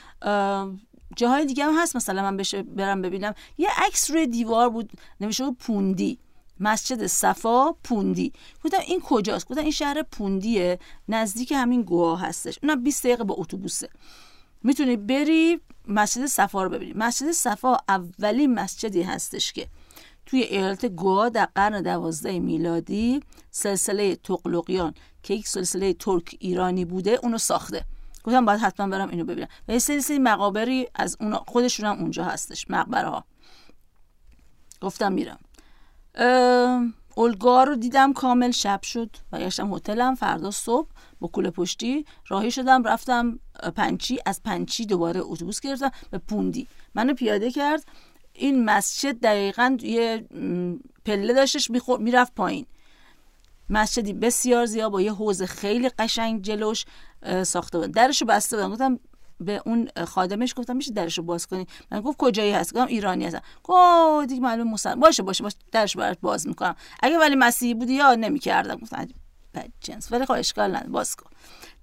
جاهای 1.18 1.46
دیگه 1.46 1.64
هم 1.64 1.82
هست 1.82 1.96
مثلا 1.96 2.22
من 2.22 2.36
بشه 2.36 2.62
برم 2.62 3.02
ببینم. 3.02 3.34
یه 3.58 3.68
عکس 3.86 4.10
روی 4.10 4.26
دیوار 4.26 4.68
بود 4.70 4.92
نوشته 5.20 5.44
بود 5.44 5.58
پوندی. 5.58 6.18
مسجد 6.60 7.06
صفا 7.06 7.72
پوندی. 7.72 8.32
گفتم 8.64 8.78
این 8.86 9.00
کجاست؟ 9.00 9.48
گفتم 9.48 9.62
این 9.62 9.70
شهر 9.70 10.02
پوندیه. 10.02 10.78
نزدیک 11.08 11.52
همین 11.52 11.82
گواه 11.82 12.20
هستش. 12.20 12.58
اونم 12.62 12.82
20 12.82 13.06
دقیقه 13.06 13.24
با 13.24 13.34
اتوبوسه. 13.38 13.88
می‌تونی 14.62 14.96
بری 14.96 15.60
مسجد 15.88 16.26
صفا 16.26 16.62
رو 16.62 16.70
ببینی. 16.70 16.92
مسجد 16.96 17.30
صفا 17.30 17.76
اولین 17.88 18.54
مسجدی 18.54 19.02
هستش 19.02 19.52
که 19.52 19.66
توی 20.26 20.42
ایالت 20.42 20.86
گوا 20.86 21.28
در 21.28 21.48
قرن 21.54 21.82
دوازده 21.82 22.38
میلادی 22.38 23.20
سلسله 23.50 24.16
تقلقیان 24.16 24.94
که 25.22 25.34
یک 25.34 25.48
سلسله 25.48 25.92
ترک 25.92 26.36
ایرانی 26.38 26.84
بوده 26.84 27.18
اونو 27.22 27.38
ساخته. 27.38 27.84
گفتم 28.28 28.44
باید 28.44 28.60
حتما 28.60 28.86
برم 28.88 29.08
اینو 29.08 29.24
ببینم. 29.24 29.48
و 29.68 29.72
یه 29.72 29.78
سری 29.78 30.18
مقابری 30.18 30.88
از 30.94 31.16
اون 31.20 31.34
خودشون 31.34 31.86
هم 31.86 31.98
اونجا 31.98 32.24
هستش 32.24 32.70
مقبره 32.70 33.08
ها. 33.08 33.24
گفتم 34.80 35.12
میرم. 35.12 35.38
اولگاه 37.14 37.64
رو 37.64 37.76
دیدم 37.76 38.12
کامل 38.12 38.50
شب 38.50 38.82
شد 38.82 39.16
و 39.32 39.38
گشتم 39.38 39.74
هتلم. 39.74 40.14
فردا 40.14 40.50
صبح 40.50 40.88
با 41.20 41.28
کوله 41.28 41.50
پشتی 41.50 42.04
راهی 42.28 42.50
شدم 42.50 42.84
رفتم 42.84 43.38
پنچی. 43.76 44.18
از 44.26 44.42
پنچی 44.42 44.86
دوباره 44.86 45.20
اتوبوس 45.20 45.60
گرفتم 45.60 45.90
به 46.10 46.18
پوندی. 46.18 46.66
منو 46.94 47.14
پیاده 47.14 47.50
کرد. 47.50 47.84
این 48.32 48.64
مسجد 48.64 49.20
دقیقا 49.20 49.76
یه 49.80 50.26
پله 51.04 51.32
داشتش 51.32 51.70
می‌رفت 51.98 52.34
پایین. 52.34 52.66
مسجدی 53.70 54.12
بسیار 54.12 54.66
زیاد 54.66 54.92
با 54.92 55.00
یه 55.00 55.12
حوز 55.12 55.42
خیلی 55.42 55.88
قشنگ 55.88 56.42
جلوش 56.42 56.84
ساخته 57.42 57.78
بودن 57.78 57.90
درشو 57.90 58.24
بسته 58.24 58.56
بودن 58.56 58.70
گفتم 58.70 58.98
به 59.40 59.62
اون 59.66 59.88
خادمش 60.06 60.54
گفتم 60.56 60.76
میشه 60.76 60.92
درشو 60.92 61.22
باز 61.22 61.46
کنی؟ 61.46 61.66
من 61.90 62.00
گفت 62.00 62.18
کجایی 62.18 62.52
هست؟ 62.52 62.74
گفتم 62.74 62.86
ایرانی 62.86 63.24
هستم. 63.24 63.40
گفت 63.64 64.28
دیگه 64.28 64.40
معلوم 64.40 64.70
مسلمان. 64.70 65.00
باشه 65.00 65.22
باشه 65.22 65.42
باشه 65.42 65.56
درش 65.72 65.96
برات 65.96 66.18
باز 66.20 66.46
می‌کنم. 66.46 66.76
اگه 67.02 67.18
ولی 67.18 67.34
مسیحی 67.34 67.74
بودی 67.74 67.94
یا 67.94 68.14
نمی‌کردم. 68.14 68.76
گفتم 68.76 69.06
جنس. 69.80 70.12
ولی 70.12 70.26
خب 70.26 70.32
اشکال 70.32 70.70
نداره. 70.70 70.90
باز 70.90 71.16
کن. 71.16 71.30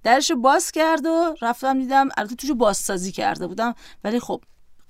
درش 0.04 0.32
باز 0.32 0.72
کرد 0.72 1.06
و 1.06 1.36
رفتم 1.42 1.80
دیدم 1.80 2.10
البته 2.18 2.36
توشو 2.36 2.56
بازسازی 2.56 3.12
کرده 3.12 3.48
بودم. 3.48 3.76
ولی 4.04 4.20
خب 4.20 4.44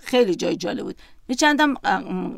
خیلی 0.03 0.35
جای 0.35 0.55
جالب 0.55 0.83
بود. 0.83 0.97
یه 1.29 1.35
چندم 1.35 1.73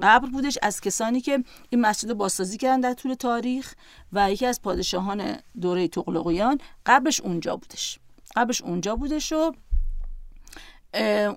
قبر 0.02 0.30
بودش 0.30 0.58
از 0.62 0.82
کسانی 0.82 1.22
که 1.22 1.44
این 1.70 1.82
مسجد 1.82 2.10
رو 2.10 2.16
بازسازی 2.16 2.58
کردن 2.58 2.80
در 2.80 2.94
طول 2.94 3.14
تاریخ 3.14 3.74
و 4.14 4.32
یکی 4.32 4.46
از 4.46 4.62
پادشاهان 4.62 5.38
دوره 5.62 5.88
تغلقیان 5.88 6.58
قبرش 6.86 7.22
اونجا 7.22 7.56
بودش. 7.56 8.00
قبرش 8.36 8.62
اونجا 8.62 8.96
بودش 8.96 9.32
و 9.32 9.52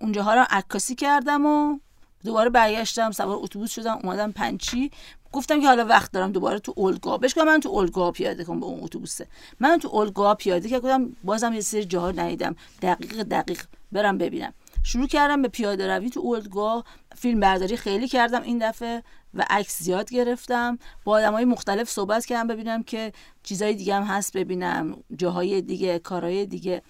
اونجاها 0.01 0.35
رو 0.35 0.45
عکاسی 0.51 0.95
کردم 0.95 1.47
و 1.47 1.79
دوباره 2.25 2.51
برگشتم 2.51 3.11
سوار 3.11 3.37
اتوبوس 3.41 3.71
شدم 3.71 3.99
اومدم 4.05 4.33
پنچی. 4.33 4.91
گفتم 5.33 5.61
که 5.61 5.67
حالا 5.67 5.85
وقت 5.85 6.13
دارم 6.13 6.33
دوباره 6.33 6.59
تو 6.59 6.73
اولگا 6.77 7.19
بهش 7.19 7.39
من 7.39 7.61
تو 7.61 7.69
اولگا 7.69 8.11
پیاده 8.11 8.45
کنم 8.45 8.61
به 8.61 8.67
اون 8.67 8.85
اتوبوسه. 8.85 9.27
من 9.61 9.79
تو 9.79 9.89
اولگا 9.89 10.35
پیاده 10.35 10.69
که 10.69 10.81
گفتم 10.81 11.17
بازم 11.25 11.53
یه 11.53 11.61
سری 11.61 11.85
جاها 11.85 12.11
ندیدم. 12.11 12.57
دقیق 12.83 13.23
دقیق 13.23 13.63
برم 13.93 14.19
ببینم. 14.19 14.53
شروع 14.85 15.07
کردم 15.07 15.43
به 15.43 15.49
پیاده 15.49 15.97
روی 15.97 16.11
تو 16.11 16.21
اولدگاه 16.21 16.85
فیلم 17.17 17.41
برداری 17.41 17.77
خیلی 17.77 18.09
کردم 18.09 18.43
این 18.43 18.69
دفعه 18.69 19.03
و 19.35 19.45
عکس 19.51 19.83
زیاد 19.83 20.11
گرفتم. 20.11 20.79
با 21.05 21.13
آدم 21.13 21.33
های 21.33 21.45
مختلف 21.45 21.91
صحبت 21.91 22.27
کردم 22.27 22.47
ببینم 22.47 22.83
که 22.83 23.13
چیزای 23.43 23.75
دیگه 23.75 23.95
هم 23.95 24.03
هست 24.03 24.37
ببینم 24.37 24.97
جاهای 25.17 25.63
دیگه 25.63 25.99
کارهای 25.99 26.47
دیگه. 26.47 26.83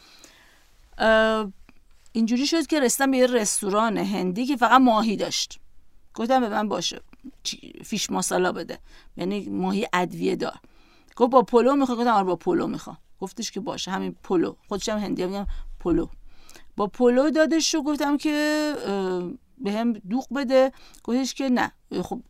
اینجوری 2.13 2.47
شد 2.47 2.67
که 2.67 2.81
رسیدم 2.81 3.11
به 3.11 3.17
یه 3.17 3.27
رستوران 3.27 3.99
هندی 3.99 4.47
که 4.47 4.57
فقط 4.57 4.81
ماهی 4.81 5.17
داشت. 5.17 5.61
گفتم 6.15 6.41
به 6.41 6.49
من 6.49 6.69
باشه 6.69 7.01
فیش 7.85 8.11
ماسالا 8.11 8.53
بده. 8.53 8.79
یعنی 9.17 9.49
ماهی 9.49 9.87
ادویه 9.93 10.37
دار. 10.37 10.59
گفت 11.17 11.31
با 11.31 11.43
پلو 11.43 11.77
می‌خواد 11.77 11.99
گفتم 11.99 12.11
آره 12.11 12.25
با 12.25 12.37
پلو 12.37 12.67
می‌خوام. 12.67 12.99
گفتش 13.21 13.51
که 13.51 13.61
باشه 13.61 13.91
همین 13.91 14.17
پلو. 14.23 14.55
خودش 14.69 14.89
هم 14.89 14.99
هندی 14.99 15.27
میگن 15.27 15.47
پلو. 15.81 16.07
با 16.81 16.87
پلو 16.87 17.31
دادش 17.31 17.75
رو 17.75 17.83
گفتم 17.83 18.17
که 18.17 18.75
بهم 19.59 19.93
دوغ 19.93 20.35
بده. 20.35 20.73
گفتش 21.05 21.35
که 21.35 21.49
نه. 21.49 21.73
خب 22.03 22.21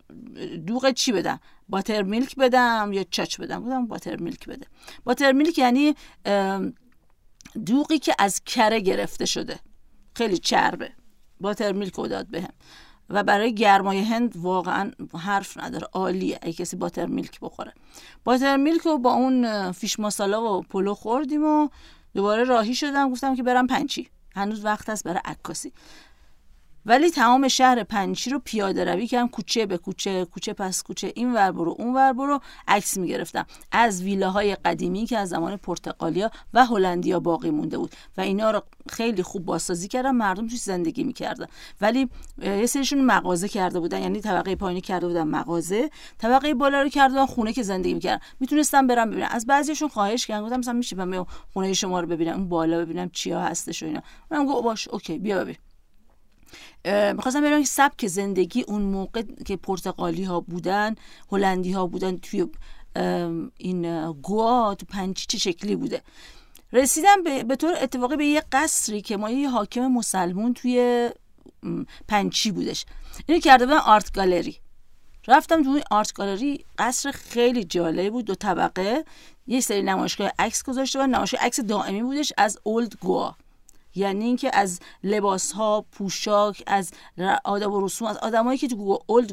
دوغ 0.67 0.91
چی 0.91 1.13
بدم؟ 1.13 1.41
buttermilk 1.69 2.37
بدم 2.37 2.91
یا 2.93 3.05
چاچ 3.11 3.41
بدم؟ 3.41 3.65
گفتم 3.65 3.87
buttermilk 3.87 4.47
بده. 4.47 4.67
buttermilk 5.05 5.59
یعنی 5.59 5.95
دوغی 7.67 7.99
که 7.99 8.15
از 8.19 8.45
کره 8.45 8.81
گرفته 8.81 9.27
شده. 9.27 9.59
خیلی 10.17 10.39
چربه. 10.39 10.93
buttermilk 11.41 11.95
رو 11.95 12.09
داد 12.09 12.27
بهم. 12.27 12.53
و 13.11 13.23
برای 13.23 13.55
گرمای 13.55 13.99
هند 13.99 14.37
واقعا 14.37 14.91
حرف 15.19 15.59
نداره. 15.59 15.89
عالیه. 15.93 16.39
اگه 16.43 16.53
کسی 16.53 16.77
باتر 16.77 17.07
میلک 17.07 17.41
بخوره. 17.41 17.73
باتر 18.25 18.57
میلک 18.57 18.81
رو 18.81 18.99
با 18.99 19.13
اون 19.13 19.73
فیش 19.73 20.01
ماسالا 20.01 20.59
و 20.59 20.63
پلو 20.63 20.95
خوردیم 20.95 21.45
و 21.45 21.69
دوباره 22.15 22.45
راهی 22.45 22.75
شدم. 22.75 23.11
گفتم 23.11 23.37
که 23.37 23.43
برم 23.43 23.67
پنچی. 23.67 24.09
هنوز 24.37 24.65
وقت 24.65 24.91
هست 24.91 25.05
برای 25.05 25.21
عکاسی. 25.25 25.73
ولی 26.87 27.11
تمام 27.11 27.49
شهر 27.49 27.83
پنچی 27.83 28.31
رو 28.31 28.39
پیاده 28.39 28.85
روی 28.85 29.07
کردم 29.07 29.29
کوچه 29.29 29.67
به 29.67 29.79
کوچه 29.79 30.25
کوچه 30.25 30.53
پس 30.53 30.83
کوچه 30.83 31.13
این 31.17 31.33
ور 31.33 31.53
برو 31.53 31.77
اون 31.79 31.95
ور 31.95 32.13
برو 32.13 32.41
عکس 32.69 32.97
می‌گرفتم. 32.97 33.47
از 33.73 34.03
ویلاهای 34.03 34.55
قدیمی 34.55 35.07
که 35.07 35.19
از 35.19 35.29
زمان 35.29 35.57
پرتغالیا 35.57 36.31
و 36.55 36.67
هلندیا 36.67 37.21
باقی 37.21 37.51
مونده 37.51 37.79
بود 37.79 37.93
و 38.17 38.21
اینا 38.21 38.51
رو 38.51 38.63
خیلی 38.89 39.23
خوب 39.23 39.45
بازسازی 39.45 39.89
کردم 39.89 40.17
مردم 40.17 40.49
توش 40.49 40.61
زندگی 40.61 41.05
می‌کردن. 41.05 41.47
ولی 41.81 42.09
یه 42.43 42.67
سریشون 42.67 43.05
مغازه 43.05 43.49
کرده 43.49 43.81
بودن 43.81 44.03
یعنی 44.03 44.21
طبقه 44.21 44.57
پایینی 44.57 44.81
کرده 44.81 45.07
بودن 45.07 45.23
مغازه. 45.23 45.91
طبقه 46.19 46.55
بالا 46.55 46.83
رو 46.83 46.89
کرده 46.89 47.15
بودن 47.15 47.27
خونه 47.27 47.53
که 47.53 47.63
زندگی 47.63 47.95
می‌کردن. 47.95 48.23
می‌تونستم 48.41 48.87
برم 48.87 49.11
ببینم. 49.11 49.29
از 49.31 49.47
بعضیشون 49.47 49.89
خواهش 49.89 50.27
کردم 50.27 50.45
گفتم 50.45 50.59
مثلا 50.59 50.73
میشه 50.73 50.97
من 50.97 51.27
خونه 51.53 51.73
شما 51.73 52.01
رو 52.01 52.07
ببینم 52.07 52.35
اون 52.35 52.49
بالا 52.49 52.79
ببینم 52.79 53.11
چیا 53.11 53.41
هستش 53.41 53.83
و 53.83 53.87
اینا. 53.87 54.03
من 54.31 54.47
گفتم 54.47 54.61
باش 54.61 54.89
اوکی 54.89 55.19
بیا 55.19 55.45
ببین. 55.45 55.57
می‌خواستم 57.15 57.41
ببینم 57.41 57.65
سبک 57.65 58.07
زندگی 58.07 58.63
اون 58.63 58.83
موقع 58.83 59.23
که 59.47 59.57
پرتغالی 59.57 60.25
ها 60.25 60.41
بودن 60.41 60.95
هلندی 61.33 61.73
ها 61.73 61.87
بودن 61.87 62.17
توی 62.17 62.47
این 63.57 64.13
گوا 64.13 64.75
تو 64.75 64.87
پنچی 64.87 65.27
چه 65.29 65.39
شکلی 65.39 65.77
بوده. 65.77 66.03
رسیدم 66.73 67.23
به, 67.23 67.45
به 67.45 67.57
طور 67.57 67.75
اتفاقی 67.83 68.17
به 68.17 68.27
یه 68.27 68.43
قصری 68.53 69.03
که 69.03 69.17
ما 69.17 69.31
یه 69.31 69.51
حاکم 69.51 69.87
مسلمون 69.87 70.55
توی 70.55 71.11
پنچی 72.09 72.51
بودش. 72.51 72.85
اینو 73.27 73.41
کرده 73.41 73.67
بودن 73.67 73.79
آرت 73.79 74.13
گالری. 74.13 74.57
رفتم 75.29 75.63
توی 75.63 75.83
آرت 75.91 76.13
گالری 76.13 76.65
قصر 76.79 77.11
خیلی 77.11 77.65
جالب 77.65 78.13
بود 78.13 78.25
دو 78.25 78.35
طبقه. 78.35 79.05
یه 79.47 79.61
سری 79.61 79.83
نمایشگاه 79.83 80.33
عکس 80.39 80.63
گذاشته 80.63 81.01
و 81.01 81.07
نمایشگاه 81.07 81.41
عکس 81.45 81.61
دائمی 81.61 82.03
بودش 82.03 82.33
از 82.37 82.59
اولد 82.63 82.97
گوا. 83.01 83.37
یعنی 83.95 84.25
اینکه 84.25 84.51
از 84.57 84.81
لباس 85.05 85.53
ها 85.53 85.85
پوشاک 85.93 86.63
از 86.67 86.91
آداب 87.45 87.73
و 87.73 87.85
رسوم 87.85 88.09
از 88.09 88.17
آدمایی 88.17 88.59
که 88.59 88.69
تو 88.69 88.99
اولد 89.07 89.33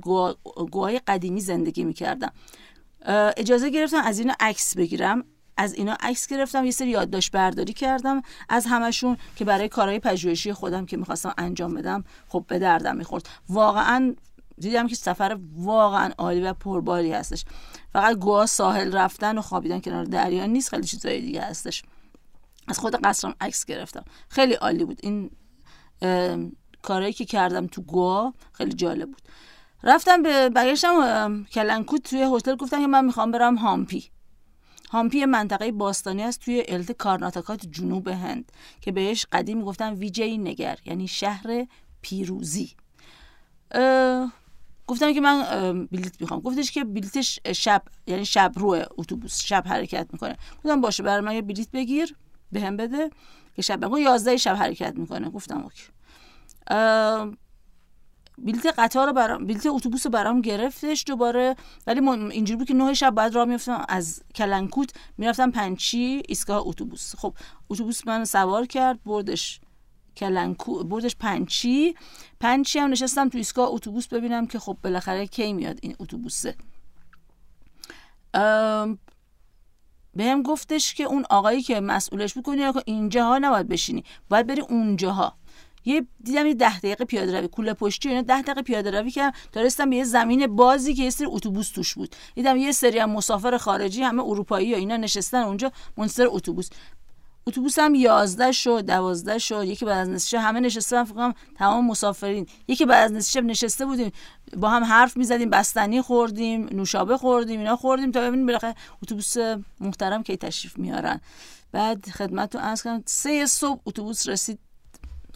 گوهای 0.72 1.02
قدیمی 1.08 1.42
زندگی 1.42 1.84
می‌کردن 1.84 2.30
اجازه 3.38 3.70
گرفتم 3.70 4.02
از 4.04 4.20
اینا 4.20 4.34
عکس 4.40 4.78
بگیرم. 4.78 5.24
از 5.60 5.74
اینا 5.74 5.98
عکس 6.00 6.28
گرفتم 6.28 6.66
یه 6.66 6.72
سری 6.72 6.90
یادداشت 6.90 7.32
برداری 7.32 7.74
کردم. 7.74 8.22
از 8.50 8.66
همشون 8.66 9.18
که 9.36 9.46
برای 9.46 9.70
کارهای 9.70 10.00
پژوهشی 10.00 10.54
خودم 10.54 10.86
که 10.86 10.98
می‌خواستم 10.98 11.34
انجام 11.38 11.74
بدم 11.74 12.04
خب 12.28 12.46
به 12.48 12.60
دردم 12.60 12.96
می‌خورد. 12.96 13.30
واقعا 13.50 14.16
دیدم 14.58 14.88
که 14.88 14.96
سفر 14.96 15.38
واقعا 15.56 16.12
عالی 16.18 16.42
و 16.42 16.54
پرباری 16.54 17.12
هستش. 17.12 17.46
فقط 17.94 18.18
گواه 18.18 18.46
ساحل 18.46 18.96
رفتن 18.96 19.38
و 19.38 19.42
خوابیدن 19.42 19.80
کنار 19.80 20.04
دریا 20.04 20.46
نیست 20.46 20.70
خیلی 20.70 20.84
چیزای 20.84 21.22
دیگه 21.22 21.42
هستش. 21.42 21.84
از 22.68 22.80
خود 22.80 22.96
قصرم 22.96 23.36
عکس 23.42 23.66
گرفتم. 23.66 24.06
خیلی 24.30 24.54
عالی 24.54 24.86
بود. 24.86 25.00
این 25.04 25.32
کارهایی 26.82 27.14
که 27.14 27.26
کردم 27.26 27.68
تو 27.68 27.82
گوا 27.82 28.34
خیلی 28.54 28.74
جالب 28.74 29.08
بود. 29.08 29.22
رفتم 29.84 30.22
به 30.24 30.50
برگشتم 30.50 31.44
کلنکوت 31.44 32.10
توی 32.10 32.28
هتل. 32.36 32.56
گفتم 32.56 32.82
که 32.82 32.88
من 32.88 33.06
می‌خوام 33.06 33.32
برم 33.32 33.56
هامپی. 33.56 34.10
هامپی 34.90 35.26
منطقه 35.26 35.72
باستانی 35.72 36.24
است 36.24 36.40
توی 36.40 36.64
ایالت 36.68 36.92
کارناتاکای 36.92 37.66
جنوب 37.66 38.08
هند 38.08 38.52
که 38.82 38.92
بهش 38.92 39.26
قدیم 39.32 39.62
گفتن 39.62 39.96
ویجی 40.00 40.38
نگر 40.38 40.78
یعنی 40.86 41.08
شهر 41.08 41.68
پیروزی. 42.02 42.76
گفتم 44.88 45.14
که 45.14 45.22
من 45.22 45.88
بلیت 45.92 46.22
می‌خوام. 46.22 46.40
گفتش 46.40 46.72
که 46.72 46.84
بلیتش 46.84 47.40
شب 47.56 47.82
یعنی 48.08 48.26
شب 48.26 48.52
روی 48.56 48.86
اتوبوس 48.98 49.40
شب 49.40 49.64
حرکت 49.68 50.08
می‌کنه. 50.14 50.38
گفتم 50.58 50.82
باشه 50.82 51.04
برای 51.04 51.22
من 51.22 51.36
یه 51.36 51.42
بلیت 51.42 51.72
بگیر. 51.72 52.16
بهم 52.52 52.78
بده. 52.78 53.10
که 53.56 53.62
شب 53.62 53.86
بگو 53.86 54.00
یازده 54.00 54.38
شب 54.38 54.56
حرکت 54.56 54.96
می‌کنه. 54.96 55.30
گفتم 55.30 55.64
OK. 55.64 55.84
بلیت 58.38 58.66
قطار 58.78 59.08
رو 59.08 59.14
برام 59.14 59.46
بلیت 59.46 59.66
اتوبوس 59.66 60.06
رو 60.06 60.12
برام 60.12 60.42
گرفتش 60.42 61.04
دوباره. 61.08 61.56
ولی 61.88 62.10
اینجوری 62.10 62.58
بود 62.58 62.68
که 62.68 62.74
نه 62.74 62.94
شب 62.94 63.16
بعد 63.16 63.36
راه 63.36 63.46
میافتم. 63.46 63.86
از 63.90 64.22
کلنکوت 64.36 64.92
می‌رفتم 65.18 65.52
پنچی 65.52 66.24
ایستگاه 66.28 66.62
اتوبوس. 66.66 67.16
خب 67.16 67.34
اتوبوس 67.70 68.08
من 68.08 68.26
سوار 68.26 68.66
کرد 68.66 69.04
بردش 69.04 69.60
کلنکو 70.18 70.84
بردش 70.84 71.16
پنچی. 71.16 71.96
پنچی 72.40 72.80
هم 72.80 72.90
نشستم 72.90 73.30
تو 73.30 73.38
ایستگاه 73.38 73.70
اتوبوس 73.70 74.08
ببینم 74.08 74.48
که 74.48 74.60
خب 74.60 74.78
بالاخره 74.84 75.28
کی 75.28 75.54
میاد 75.54 75.80
این 75.82 75.96
اتوبوسه. 76.00 76.56
بهم 80.18 80.42
گفتش 80.42 80.94
که 80.94 81.04
اون 81.04 81.26
آقایی 81.30 81.62
که 81.62 81.80
مسئولش 81.80 82.34
بود 82.34 82.46
که 82.46 82.84
اینجاها 82.86 83.38
نباید 83.38 83.68
بشینی 83.68 84.04
باید 84.30 84.48
بری 84.48 84.62
اونجاها. 84.62 85.34
یه 85.86 86.08
دیدم 86.24 86.48
یه 86.48 86.54
ده 86.54 86.80
دقیقه 86.80 87.06
پیاده 87.06 87.38
روی 87.38 87.48
کوله 87.48 87.74
پشتی 87.74 88.10
اینا 88.10 88.22
ده 88.22 88.42
دقیقه 88.42 88.62
پیاده 88.62 88.92
روی 88.92 89.12
کردم 89.12 89.38
تا 89.52 89.86
به 89.86 89.96
یه 89.96 90.04
زمین 90.04 90.56
بازی 90.56 90.94
که 90.94 91.04
یه 91.04 91.10
سری 91.10 91.28
اتوبوس 91.28 91.70
توش 91.70 91.94
بود. 91.94 92.16
دیدم 92.36 92.58
یه 92.58 92.72
سری 92.72 93.00
هم 93.00 93.10
مسافر 93.10 93.58
خارجی 93.58 94.04
همه 94.04 94.24
اروپایی 94.24 94.74
و 94.74 94.78
اینا 94.78 94.98
نشستن 94.98 95.42
اونجا 95.42 95.72
منتظر 95.98 96.28
اتوبوس. 96.30 96.70
اتوبوس 97.48 97.80
هم 97.80 97.96
11 97.96 98.52
شد 98.52 98.86
12 98.86 99.40
شد 99.40 99.64
یکی 99.64 99.86
بعد 99.86 99.98
از 99.98 100.10
نصف 100.10 100.34
همه 100.34 100.60
نشسته 100.60 101.04
فکر 101.04 101.34
تمام 101.56 101.88
مسافرین. 101.88 102.48
یکی 102.68 102.86
بعد 102.86 103.12
از 103.12 103.18
نصف 103.18 103.44
نشسته 103.44 103.86
بودیم 103.86 104.12
با 104.58 104.70
هم 104.70 104.84
حرف 104.84 105.18
می‌زدیم 105.18 105.50
بستنی 105.50 106.02
خوردیم 106.02 106.70
نوشابه 106.72 107.18
خوردیم 107.18 107.60
اینا 107.60 107.76
خوردیم 107.76 108.12
تا 108.12 108.22
ببینیم 108.22 108.46
بالاخره 108.46 108.76
اتوبوس 109.04 109.36
محترم 109.80 110.24
کی 110.24 110.38
تشریف 110.38 110.78
میارن. 110.78 111.22
بعد 111.72 112.10
خدمت 112.10 112.56
رو 112.56 112.62
عرض 112.62 112.84
کردم 112.84 113.04
سه 113.06 113.46
صبح 113.46 113.82
اتوبوس 113.86 114.28
رسید. 114.28 114.60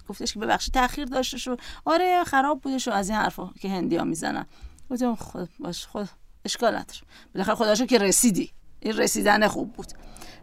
گفتش 0.09 0.33
که 0.33 0.39
ببخشید 0.39 0.73
تاخیر 0.73 1.05
داشته 1.05 1.37
شو 1.37 1.55
آره 1.85 2.23
خراب 2.23 2.61
بوده 2.61 2.77
شو 2.77 2.91
از 2.91 3.09
این 3.09 3.17
حرفا 3.17 3.49
که 3.61 3.69
هندی 3.69 3.95
ها 3.95 4.03
می‌زنن. 4.03 4.45
گفتم 4.89 5.15
خود 5.15 5.49
باش 5.59 5.85
خود 5.85 6.09
اشکال 6.45 6.75
نداره. 6.75 6.99
بالاخره 7.33 7.55
خدا 7.55 7.75
که 7.85 7.97
رسیدی. 7.97 8.51
این 8.79 8.97
رسیدن 8.97 9.47
خوب 9.47 9.73
بود. 9.73 9.87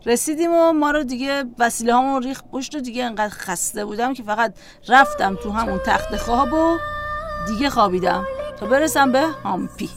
رسیدیم 0.06 0.52
و 0.52 0.72
ما 0.72 0.90
رو 0.90 1.04
دیگه 1.04 1.44
وسیله 1.58 1.94
هامون 1.94 2.22
ریخ 2.22 2.42
پشت 2.52 2.74
و 2.74 2.80
دیگه 2.80 3.04
انقدر 3.04 3.34
خسته 3.34 3.84
بودم 3.84 4.14
که 4.14 4.22
فقط 4.22 4.54
رفتم 4.88 5.34
تو 5.34 5.50
همون 5.50 5.78
تخت 5.86 6.16
خواب 6.16 6.52
و 6.52 6.78
دیگه 7.48 7.70
خوابیدم 7.70 8.24
تا 8.60 8.66
برسم 8.66 9.12
به 9.12 9.22
هامپی 9.22 9.88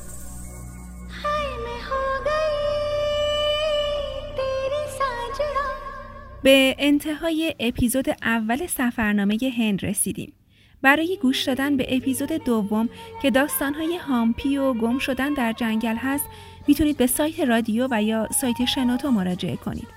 به 6.43 6.75
انتهای 6.79 7.55
اپیزود 7.59 8.05
اول 8.21 8.67
سفرنامه 8.67 9.37
هند 9.57 9.85
رسیدیم. 9.85 10.33
برای 10.81 11.17
گوش 11.21 11.43
دادن 11.43 11.77
به 11.77 11.95
اپیزود 11.95 12.31
دوم 12.31 12.89
که 13.21 13.31
داستانهای 13.31 13.97
هامپی 13.97 14.57
و 14.57 14.73
گم 14.73 14.99
شدن 14.99 15.33
در 15.33 15.53
جنگل 15.53 15.95
هست 15.95 16.25
می‌تونید 16.71 16.97
به 16.97 17.07
سایت 17.07 17.39
رادیو 17.39 17.87
و 17.91 18.03
یا 18.03 18.27
سایت 18.31 18.65
شنوتو 18.65 19.11
مراجعه 19.11 19.55
کنید. 19.55 19.87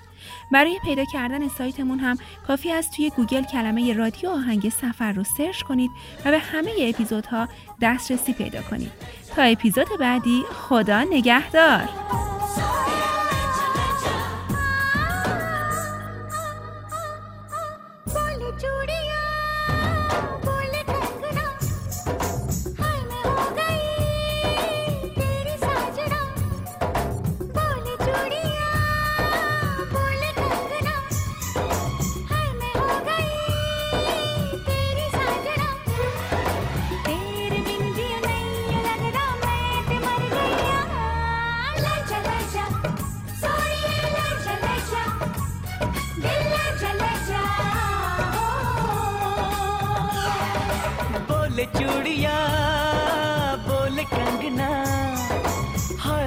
برای 0.53 0.79
پیدا 0.85 1.05
کردن 1.13 1.49
سایتمون 1.49 1.99
هم 1.99 2.17
کافی 2.47 2.73
است 2.73 2.97
توی 2.97 3.11
گوگل 3.11 3.43
کلمه 3.43 3.93
رادیو 3.93 4.31
آهنگ 4.31 4.69
سفر 4.69 5.13
رو 5.13 5.25
search 5.25 5.63
کنید 5.63 5.91
و 6.25 6.31
به 6.31 6.39
همه 6.39 6.71
اپیزودها 6.81 7.49
دسترسی 7.81 8.33
پیدا 8.33 8.63
کنید. 8.63 8.93
تا 9.37 9.43
اپیزود 9.43 9.87
بعدی 10.01 10.43
خدا 10.53 11.03
نگهدار. 11.03 11.89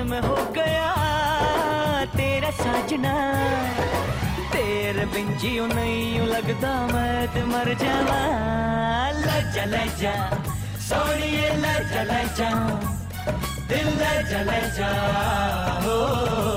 मैं 0.10 0.20
हो 0.22 0.36
गया। 0.55 0.89
तेरा 2.16 2.49
साजना। 2.60 3.14
तेरे 4.51 5.05
बिन 5.05 5.38
जियो 5.38 5.66
नहीं 5.68 6.20
लगता, 6.28 6.72
मैं 6.93 7.28
ते 7.34 7.43
मर 7.43 7.74
जावा 7.84 8.20
लजा 9.20 9.66
लजा 9.74 10.14
सोनिए 10.88 11.49
लजा 11.64 12.03
लजा 12.03 12.51
दिल 13.70 13.88
लजा 14.01 14.41
लजा 14.51 14.91
हो। 15.84 16.57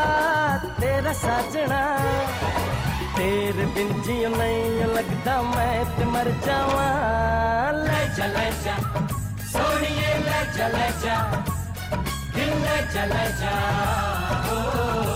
साजना। 1.13 1.97
तेर 3.17 3.65
बिन 3.65 4.01
जियो 4.01 4.29
नहीं 4.29 4.85
लगता 4.85 5.41
मैं 5.41 5.97
ते 5.97 6.05
मर 6.05 6.31
जावा। 6.45 6.87
ले 7.71 8.15
जा 8.15 8.25
ले 8.25 8.51
जा। 8.51 8.77
सोनिए, 9.43 10.17
ले 10.17 10.57
जा 10.57 10.67
ले 10.67 10.91
जा। 10.99 11.45
दिल, 12.35 12.49
ले 12.49 12.93
जा 12.93 13.05
ले 13.05 13.31
जा। 13.31 13.53
ओ। 15.07 15.10